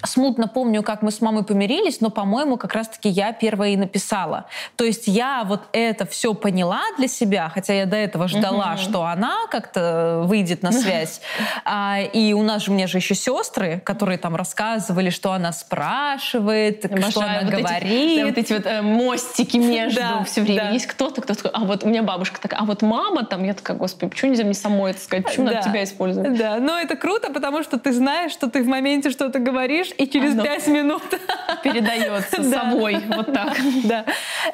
смутно 0.03 0.47
помню, 0.47 0.83
как 0.83 1.01
мы 1.01 1.11
с 1.11 1.21
мамой 1.21 1.43
помирились, 1.43 2.01
но, 2.01 2.09
по-моему, 2.09 2.57
как 2.57 2.73
раз-таки 2.73 3.09
я 3.09 3.33
первая 3.33 3.71
и 3.71 3.77
написала. 3.77 4.45
То 4.75 4.83
есть 4.83 5.07
я 5.07 5.43
вот 5.45 5.61
это 5.73 6.05
все 6.05 6.33
поняла 6.33 6.81
для 6.97 7.07
себя, 7.07 7.49
хотя 7.53 7.73
я 7.73 7.85
до 7.85 7.97
этого 7.97 8.27
ждала, 8.27 8.73
угу. 8.73 8.81
что 8.81 9.03
она 9.05 9.47
как-то 9.49 10.23
выйдет 10.25 10.63
на 10.63 10.71
связь. 10.71 11.21
А, 11.65 11.99
и 12.01 12.33
у 12.33 12.41
нас 12.41 12.63
же, 12.63 12.71
у 12.71 12.73
меня 12.73 12.87
же 12.87 12.97
еще 12.97 13.15
сестры, 13.15 13.81
которые 13.83 14.17
там 14.17 14.35
рассказывали, 14.35 15.09
что 15.09 15.33
она 15.33 15.51
спрашивает, 15.51 16.85
Обожаю 16.85 17.11
что 17.11 17.21
она 17.21 17.39
вот 17.43 17.51
говорит. 17.51 17.83
Эти, 17.83 18.19
да, 18.19 18.25
вот 18.25 18.37
эти 18.37 18.53
вот 18.53 18.65
э, 18.65 18.81
мостики 18.81 19.57
между 19.57 19.99
да, 19.99 20.23
все 20.23 20.41
время. 20.41 20.63
Да. 20.63 20.69
Есть 20.69 20.87
кто-то, 20.87 21.21
кто 21.21 21.33
такой, 21.33 21.51
а 21.53 21.59
вот 21.65 21.83
у 21.83 21.87
меня 21.87 22.03
бабушка 22.03 22.41
такая, 22.41 22.59
а 22.59 22.65
вот 22.65 22.81
мама 22.81 23.23
там, 23.25 23.43
я 23.43 23.53
такая, 23.53 23.77
господи, 23.77 24.09
почему 24.09 24.31
нельзя 24.31 24.43
мне 24.43 24.53
самой 24.53 24.91
это 24.91 25.01
сказать, 25.01 25.25
почему 25.25 25.47
да. 25.47 25.53
надо 25.53 25.69
тебя 25.69 25.83
использовать? 25.83 26.37
Да, 26.37 26.57
но 26.57 26.79
это 26.79 26.95
круто, 26.95 27.31
потому 27.31 27.63
что 27.63 27.77
ты 27.77 27.91
знаешь, 27.91 28.31
что 28.31 28.49
ты 28.49 28.63
в 28.63 28.67
моменте 28.67 29.09
что-то 29.09 29.39
говоришь, 29.39 29.88
говоришь, 29.89 29.95
и 29.97 30.11
через 30.11 30.33
Оно 30.33 30.43
пять 30.43 30.67
минут 30.67 31.03
передается 31.63 32.43
собой. 32.43 33.01
Вот 33.07 33.33
так. 33.33 33.57
Да. 33.83 34.05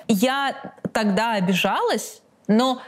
Я 0.07 0.55
тогда 0.93 1.33
обижалась, 1.33 2.21
но 2.47 2.81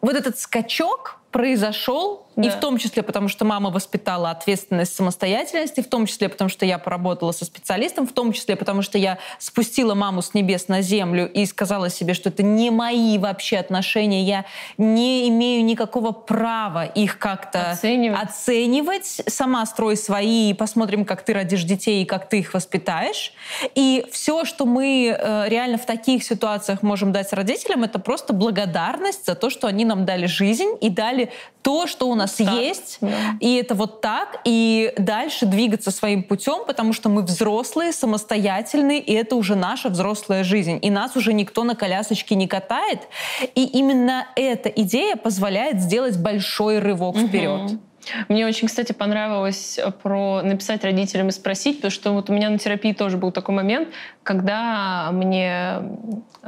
вот 0.00 0.14
этот 0.14 0.38
скачок 0.38 1.18
произошел 1.30 2.23
да. 2.36 2.48
И 2.48 2.50
в 2.50 2.60
том 2.60 2.78
числе 2.78 3.02
потому, 3.02 3.28
что 3.28 3.44
мама 3.44 3.70
воспитала 3.70 4.30
ответственность, 4.30 4.94
самостоятельность, 4.94 5.78
и 5.78 5.82
в 5.82 5.88
том 5.88 6.06
числе 6.06 6.28
потому, 6.28 6.50
что 6.50 6.66
я 6.66 6.78
поработала 6.78 7.32
со 7.32 7.44
специалистом, 7.44 8.06
в 8.06 8.12
том 8.12 8.32
числе 8.32 8.56
потому, 8.56 8.82
что 8.82 8.98
я 8.98 9.18
спустила 9.38 9.94
маму 9.94 10.22
с 10.22 10.34
небес 10.34 10.68
на 10.68 10.82
землю 10.82 11.30
и 11.30 11.46
сказала 11.46 11.90
себе, 11.90 12.14
что 12.14 12.28
это 12.28 12.42
не 12.42 12.70
мои 12.70 13.18
вообще 13.18 13.58
отношения, 13.58 14.22
я 14.24 14.44
не 14.78 15.28
имею 15.28 15.64
никакого 15.64 16.12
права 16.12 16.84
их 16.84 17.18
как-то 17.18 17.72
оценивать. 17.72 18.22
оценивать. 18.22 19.22
Сама 19.26 19.64
строй 19.66 19.96
свои, 19.96 20.50
и 20.50 20.54
посмотрим, 20.54 21.04
как 21.04 21.24
ты 21.24 21.32
родишь 21.32 21.64
детей 21.64 22.02
и 22.02 22.04
как 22.04 22.28
ты 22.28 22.40
их 22.40 22.54
воспитаешь. 22.54 23.32
И 23.74 24.06
все, 24.10 24.44
что 24.44 24.66
мы 24.66 25.16
э, 25.16 25.48
реально 25.48 25.78
в 25.78 25.86
таких 25.86 26.24
ситуациях 26.24 26.82
можем 26.82 27.12
дать 27.12 27.32
родителям, 27.32 27.84
это 27.84 27.98
просто 27.98 28.32
благодарность 28.32 29.26
за 29.26 29.34
то, 29.34 29.50
что 29.50 29.66
они 29.66 29.84
нам 29.84 30.04
дали 30.04 30.26
жизнь 30.26 30.76
и 30.80 30.88
дали 30.88 31.30
то, 31.64 31.86
что 31.86 32.08
у 32.08 32.14
нас 32.14 32.34
так. 32.34 32.52
есть, 32.52 32.98
да. 33.00 33.08
и 33.40 33.54
это 33.56 33.74
вот 33.74 34.02
так, 34.02 34.40
и 34.44 34.92
дальше 34.98 35.46
двигаться 35.46 35.90
своим 35.90 36.22
путем, 36.22 36.66
потому 36.66 36.92
что 36.92 37.08
мы 37.08 37.22
взрослые, 37.22 37.92
самостоятельные, 37.92 39.00
и 39.00 39.14
это 39.14 39.34
уже 39.34 39.56
наша 39.56 39.88
взрослая 39.88 40.44
жизнь, 40.44 40.78
и 40.82 40.90
нас 40.90 41.16
уже 41.16 41.32
никто 41.32 41.64
на 41.64 41.74
колясочке 41.74 42.34
не 42.34 42.46
катает, 42.46 43.08
и 43.54 43.64
именно 43.64 44.26
эта 44.36 44.68
идея 44.68 45.16
позволяет 45.16 45.80
сделать 45.80 46.18
большой 46.18 46.80
рывок 46.80 47.16
угу. 47.16 47.26
вперед. 47.28 47.78
Мне 48.28 48.46
очень, 48.46 48.68
кстати, 48.68 48.92
понравилось 48.92 49.78
э, 49.78 49.90
про 49.90 50.42
написать 50.42 50.84
родителям 50.84 51.28
и 51.28 51.32
спросить, 51.32 51.76
потому 51.76 51.90
что 51.90 52.12
вот 52.12 52.30
у 52.30 52.32
меня 52.32 52.50
на 52.50 52.58
терапии 52.58 52.92
тоже 52.92 53.16
был 53.16 53.32
такой 53.32 53.54
момент, 53.54 53.88
когда 54.22 55.10
мне 55.12 55.82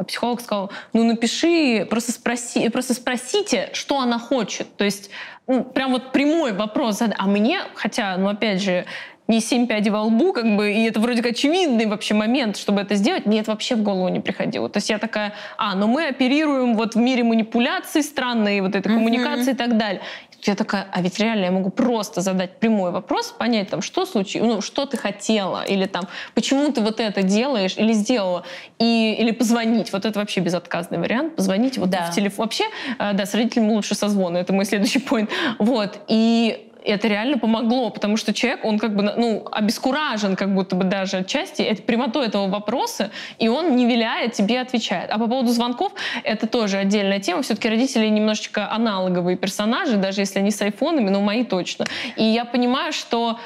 психолог 0.07 0.41
сказал, 0.41 0.71
ну 0.93 1.05
напиши, 1.05 1.87
просто 1.89 2.13
спроси, 2.13 2.69
просто 2.69 2.95
спросите, 2.95 3.71
что 3.73 4.01
она 4.01 4.19
хочет. 4.19 4.77
То 4.77 4.85
есть 4.85 5.11
ну, 5.47 5.65
прям 5.65 5.93
вот 5.93 6.13
прямой 6.13 6.53
вопрос. 6.53 7.01
А 7.01 7.27
мне, 7.27 7.61
хотя, 7.75 8.17
ну 8.17 8.29
опять 8.29 8.63
же, 8.63 8.87
не 9.29 9.41
семь 9.41 9.67
пядей 9.67 9.91
во 9.91 10.03
лбу, 10.03 10.33
как 10.33 10.57
бы, 10.57 10.73
и 10.73 10.85
это 10.85 11.01
вроде 11.01 11.23
как 11.23 11.33
очевидный 11.33 11.87
вообще 11.87 12.15
момент, 12.15 12.57
чтобы 12.57 12.81
это 12.81 12.95
сделать, 12.95 13.27
мне 13.27 13.41
это 13.41 13.51
вообще 13.51 13.75
в 13.75 13.83
голову 13.83 14.09
не 14.09 14.21
приходило. 14.21 14.69
То 14.69 14.79
есть 14.79 14.89
я 14.89 14.99
такая, 14.99 15.33
а, 15.57 15.75
ну 15.75 15.89
мы 15.89 16.07
оперируем 16.07 16.77
вот 16.77 16.95
в 16.95 16.99
мире 16.99 17.25
манипуляций 17.25 18.03
странной, 18.03 18.61
вот 18.61 18.77
этой 18.77 18.89
mm-hmm. 18.89 18.95
коммуникации 18.95 19.53
и 19.53 19.57
так 19.57 19.77
далее 19.77 20.01
я 20.43 20.55
такая, 20.55 20.87
а 20.93 21.03
ведь 21.03 21.19
реально 21.19 21.45
я 21.45 21.51
могу 21.51 21.71
просто 21.71 22.21
задать 22.21 22.59
прямой 22.59 22.91
вопрос, 22.91 23.35
понять 23.37 23.71
там, 23.71 23.83
что 23.83 24.07
случилось, 24.07 24.55
ну, 24.55 24.61
что 24.61 24.87
ты 24.87 24.97
хотела, 24.97 25.65
или 25.65 25.87
там, 25.87 26.09
почему 26.35 26.73
ты 26.73 26.81
вот 26.81 27.01
это 27.01 27.23
делаешь 27.23 27.75
или 27.77 27.93
сделала, 27.93 28.45
и, 28.79 29.17
или 29.19 29.31
позвонить. 29.31 29.93
Вот 29.93 30.05
это 30.05 30.19
вообще 30.19 30.41
безотказный 30.41 30.99
вариант. 30.99 31.37
Позвонить 31.37 31.79
вот 31.79 31.91
да. 31.91 32.11
в 32.11 32.15
телефон. 32.15 32.45
Вообще, 32.47 32.65
э, 32.99 33.13
да, 33.15 33.27
с 33.27 33.35
родителями 33.35 33.73
лучше 33.73 33.95
созвоны, 33.95 34.39
это 34.39 34.53
мой 34.53 34.65
следующий 34.65 34.99
point. 35.11 35.31
Вот. 35.59 35.99
И 36.09 36.71
это 36.87 37.09
реально 37.09 37.39
помогло, 37.39 37.91
потому 37.91 38.17
что 38.17 38.33
человек, 38.33 38.65
он 38.65 38.79
как 38.79 38.95
бы, 38.95 39.03
ну, 39.03 39.47
обескуражен 39.51 40.37
как 40.37 40.55
будто 40.55 40.77
бы 40.77 40.85
даже 40.85 41.19
отчасти 41.19 41.63
это 41.63 41.83
прямотой 41.83 42.27
этого 42.27 42.49
вопроса, 42.49 43.11
и 43.39 43.49
он, 43.49 43.77
не 43.77 43.87
виляя, 43.87 44.29
тебе 44.29 44.61
отвечает. 44.61 45.11
А 45.11 45.19
по 45.19 45.27
поводу 45.27 45.49
звонков, 45.53 45.93
это 46.23 46.47
тоже 46.47 46.79
отдельная 46.79 47.21
тема. 47.21 47.43
Все-таки 47.43 47.69
родители 47.69 48.07
немножечко 48.07 48.71
аналоговые 48.71 49.37
персонажи, 49.37 49.97
даже 49.97 50.21
если 50.21 50.39
они 50.39 50.51
с 50.51 50.63
айфонами, 50.63 51.11
но 51.11 51.21
мои 51.21 51.45
точно. 51.45 51.87
И 52.17 52.25
я 52.25 52.45
понимаю, 52.45 52.93
что 52.93 53.39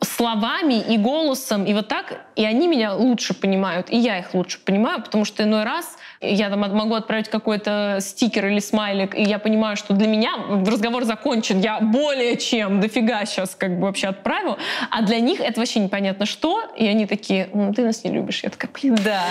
словами 0.00 0.74
и 0.74 0.98
голосом, 0.98 1.64
и 1.64 1.74
вот 1.74 1.88
так, 1.88 2.26
и 2.36 2.44
они 2.44 2.68
меня 2.68 2.94
лучше 2.94 3.34
понимают, 3.34 3.90
и 3.90 3.96
я 3.96 4.18
их 4.18 4.34
лучше 4.34 4.58
понимаю, 4.64 5.02
потому 5.02 5.24
что 5.24 5.42
иной 5.42 5.64
раз 5.64 5.96
я 6.34 6.50
там 6.50 6.60
могу 6.60 6.94
отправить 6.94 7.28
какой-то 7.28 7.98
стикер 8.00 8.46
или 8.46 8.60
смайлик, 8.60 9.14
и 9.14 9.22
я 9.22 9.38
понимаю, 9.38 9.76
что 9.76 9.94
для 9.94 10.08
меня 10.08 10.32
разговор 10.66 11.04
закончен, 11.04 11.60
я 11.60 11.80
более 11.80 12.36
чем 12.36 12.80
дофига 12.80 13.24
сейчас 13.24 13.54
как 13.54 13.78
бы 13.78 13.86
вообще 13.86 14.08
отправил, 14.08 14.58
а 14.90 15.02
для 15.02 15.20
них 15.20 15.40
это 15.40 15.60
вообще 15.60 15.80
непонятно 15.80 16.26
что, 16.26 16.62
и 16.76 16.86
они 16.86 17.06
такие, 17.06 17.48
ну, 17.52 17.72
ты 17.72 17.84
нас 17.84 18.04
не 18.04 18.10
любишь. 18.10 18.42
Я 18.42 18.50
такая, 18.50 18.70
блин. 18.72 18.96
Да, 19.04 19.24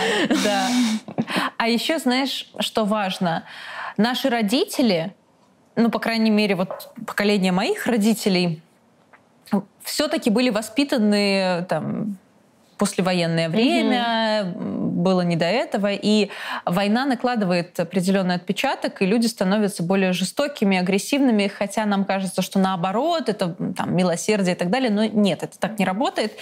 да. 0.44 0.68
А 1.58 1.68
еще 1.68 2.00
знаешь, 2.00 2.50
что 2.60 2.86
важно? 2.86 3.44
Наши 3.98 4.30
родители, 4.30 5.14
ну, 5.76 5.90
по 5.90 6.00
крайней 6.00 6.32
мере, 6.32 6.56
вот 6.56 6.92
поколение 7.06 7.52
моих 7.52 7.88
родителей— 7.88 8.62
все-таки 9.84 10.30
были 10.30 10.50
воспитаны 10.50 11.66
там 11.70 12.18
послевоенное 12.78 13.48
время, 13.48 14.42
mm-hmm. 14.44 14.95
Было 15.06 15.22
не 15.22 15.36
до 15.36 15.46
этого, 15.46 15.92
и 15.94 16.30
война 16.66 17.06
накладывает 17.06 17.80
определенный 17.80 18.36
отпечаток, 18.36 19.04
и 19.04 19.06
люди 19.06 19.28
становятся 19.28 19.84
более 19.84 20.14
жестокими, 20.14 20.78
агрессивными, 20.80 21.48
хотя 21.48 21.86
нам 21.86 22.06
кажется, 22.06 22.42
что 22.42 22.58
наоборот, 22.58 23.30
это 23.30 23.56
там 23.78 23.96
милосердие 23.96 24.56
и 24.56 24.58
так 24.58 24.72
далее, 24.72 24.90
но 24.90 25.06
нет, 25.06 25.44
это 25.44 25.60
так 25.60 25.78
не 25.78 25.86
работает. 25.86 26.34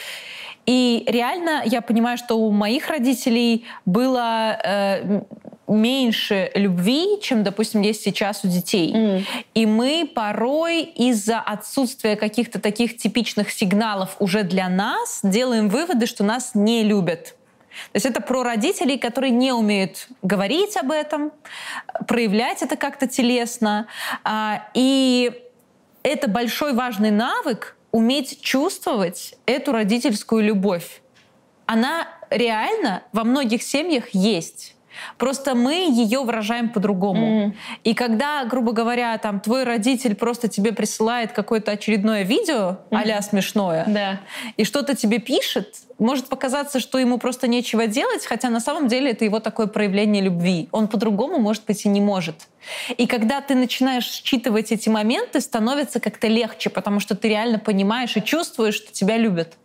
И 0.65 1.03
реально 1.07 1.61
я 1.65 1.81
понимаю, 1.81 2.17
что 2.17 2.35
у 2.35 2.49
моих 2.51 2.89
родителей 2.89 3.65
было 3.85 4.57
э, 4.63 5.21
меньше 5.67 6.51
любви, 6.55 7.19
чем, 7.21 7.43
допустим, 7.43 7.81
есть 7.81 8.01
сейчас 8.01 8.45
у 8.45 8.47
детей. 8.47 8.93
Mm. 8.93 9.23
И 9.55 9.65
мы 9.65 10.09
порой 10.15 10.83
из-за 10.83 11.39
отсутствия 11.39 12.15
каких-то 12.15 12.59
таких 12.61 12.95
типичных 12.95 13.51
сигналов 13.51 14.15
уже 14.19 14.43
для 14.43 14.69
нас 14.69 15.19
делаем 15.21 15.67
выводы, 15.67 16.05
что 16.05 16.23
нас 16.23 16.51
не 16.53 16.83
любят. 16.83 17.35
То 17.91 17.95
есть 17.95 18.05
это 18.05 18.21
про 18.21 18.43
родителей, 18.43 18.97
которые 18.97 19.31
не 19.31 19.51
умеют 19.51 20.07
говорить 20.21 20.77
об 20.77 20.91
этом, 20.91 21.31
проявлять 22.07 22.61
это 22.61 22.75
как-то 22.75 23.07
телесно. 23.07 23.87
А, 24.23 24.69
и 24.73 25.31
это 26.03 26.27
большой 26.27 26.73
важный 26.73 27.11
навык 27.11 27.77
уметь 27.91 28.41
чувствовать 28.41 29.35
эту 29.45 29.71
родительскую 29.71 30.43
любовь. 30.43 31.01
Она 31.65 32.07
реально 32.29 33.03
во 33.11 33.23
многих 33.23 33.63
семьях 33.63 34.09
есть. 34.13 34.75
Просто 35.17 35.55
мы 35.55 35.73
ее 35.73 36.23
выражаем 36.23 36.69
по-другому. 36.69 37.47
Mm. 37.47 37.53
И 37.83 37.93
когда, 37.93 38.45
грубо 38.45 38.71
говоря, 38.71 39.17
там 39.17 39.39
твой 39.39 39.63
родитель 39.63 40.15
просто 40.15 40.47
тебе 40.47 40.71
присылает 40.71 41.31
какое-то 41.31 41.71
очередное 41.71 42.23
видео, 42.23 42.77
mm. 42.89 43.11
а 43.17 43.21
смешное, 43.21 43.85
да. 43.87 44.19
и 44.57 44.63
что-то 44.63 44.95
тебе 44.95 45.19
пишет, 45.19 45.75
может 45.99 46.27
показаться, 46.27 46.79
что 46.79 46.97
ему 46.97 47.17
просто 47.17 47.47
нечего 47.47 47.87
делать, 47.87 48.25
хотя 48.25 48.49
на 48.49 48.59
самом 48.59 48.87
деле 48.87 49.11
это 49.11 49.25
его 49.25 49.39
такое 49.39 49.67
проявление 49.67 50.21
любви. 50.21 50.67
Он 50.71 50.87
по-другому, 50.87 51.39
может 51.39 51.65
быть, 51.65 51.85
и 51.85 51.89
не 51.89 52.01
может. 52.01 52.47
И 52.97 53.07
когда 53.07 53.41
ты 53.41 53.55
начинаешь 53.55 54.05
считывать 54.05 54.71
эти 54.71 54.89
моменты, 54.89 55.41
становится 55.41 55.99
как-то 55.99 56.27
легче, 56.27 56.69
потому 56.69 56.99
что 56.99 57.15
ты 57.15 57.29
реально 57.29 57.59
понимаешь 57.59 58.15
и 58.17 58.23
чувствуешь, 58.23 58.75
что 58.75 58.91
тебя 58.91 59.17
любят. 59.17 59.57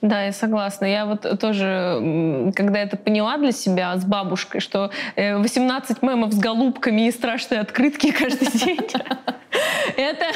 Да, 0.00 0.24
я 0.24 0.32
согласна. 0.32 0.84
Я 0.84 1.06
вот 1.06 1.40
тоже, 1.40 2.52
когда 2.54 2.78
это 2.78 2.96
поняла 2.96 3.36
для 3.36 3.52
себя 3.52 3.96
с 3.96 4.04
бабушкой, 4.04 4.60
что 4.60 4.90
18 5.16 5.90
э, 5.90 6.06
мемов 6.06 6.32
с 6.32 6.38
голубками 6.38 7.08
и 7.08 7.10
страшные 7.10 7.60
открытки 7.60 8.12
каждый 8.12 8.48
день, 8.58 8.78
это 9.96 10.26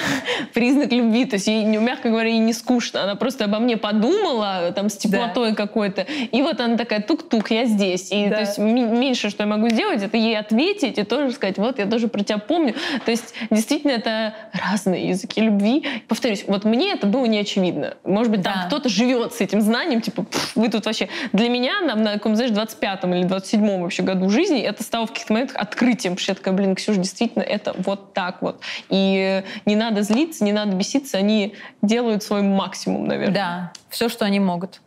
признак 0.55 0.93
любви. 0.93 1.25
То 1.25 1.35
есть 1.35 1.47
ей, 1.47 1.65
мягко 1.65 2.09
говоря, 2.09 2.31
ей 2.31 2.39
не 2.39 2.53
скучно. 2.53 3.03
Она 3.03 3.15
просто 3.15 3.45
обо 3.45 3.59
мне 3.59 3.77
подумала 3.77 4.73
там 4.75 4.89
с 4.89 4.97
теплотой 4.97 5.51
да. 5.51 5.57
какой-то. 5.57 6.03
И 6.03 6.43
вот 6.43 6.61
она 6.61 6.77
такая, 6.77 7.01
тук-тук, 7.01 7.51
я 7.51 7.65
здесь. 7.65 8.11
И 8.11 8.27
да. 8.27 8.37
то 8.37 8.41
есть 8.41 8.59
меньше, 8.59 9.31
что 9.31 9.43
я 9.43 9.49
могу 9.49 9.69
сделать, 9.69 10.03
это 10.03 10.17
ей 10.17 10.39
ответить 10.39 10.99
и 10.99 11.03
тоже 11.03 11.33
сказать, 11.33 11.59
вот 11.59 11.79
я 11.79 11.87
тоже 11.87 12.09
про 12.09 12.23
тебя 12.23 12.39
помню. 12.39 12.75
То 13.05 13.11
есть 13.11 13.35
действительно 13.51 13.93
это 13.93 14.35
разные 14.53 15.09
языки 15.09 15.41
любви. 15.41 15.87
Повторюсь, 16.09 16.45
вот 16.47 16.65
мне 16.65 16.93
это 16.93 17.07
было 17.07 17.27
не 17.27 17.39
очевидно. 17.39 17.95
Может 18.05 18.31
быть, 18.31 18.43
да. 18.43 18.53
там 18.53 18.67
кто-то 18.67 18.89
живет 18.89 19.33
с 19.33 19.41
этим 19.41 19.61
знанием, 19.61 20.01
типа, 20.01 20.27
вы 20.55 20.69
тут 20.69 20.87
вообще... 20.87 21.09
Для 21.33 21.49
меня 21.49 21.81
на, 21.81 21.95
на 21.95 22.13
каком, 22.15 22.37
знаешь, 22.37 22.53
25-м 22.53 23.15
или 23.15 23.25
27-м 23.25 23.83
вообще 23.83 24.03
году 24.03 24.29
жизни 24.29 24.61
это 24.61 24.83
стало 24.83 25.07
в 25.07 25.11
каких-то 25.11 25.33
моментах 25.33 25.57
открытием, 25.57 26.15
потому 26.15 26.23
что 26.23 26.33
я 26.33 26.37
такая, 26.37 26.55
блин, 26.55 26.75
Ксюша, 26.75 26.99
действительно, 26.99 27.43
это 27.43 27.75
вот 27.79 28.13
так 28.13 28.43
вот. 28.43 28.61
И 28.89 29.42
не 29.67 29.77
надо 29.77 30.03
злиться, 30.03 30.45
не 30.45 30.53
надо 30.53 30.75
беситься, 30.75 31.19
они 31.19 31.55
делают 31.83 32.23
свой 32.23 32.43
максимум, 32.43 33.07
наверное. 33.07 33.35
Да, 33.35 33.73
все, 33.89 34.09
что 34.09 34.25
они 34.25 34.41
могут. 34.41 34.81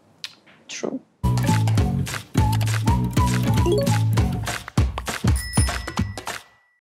True. 0.67 0.99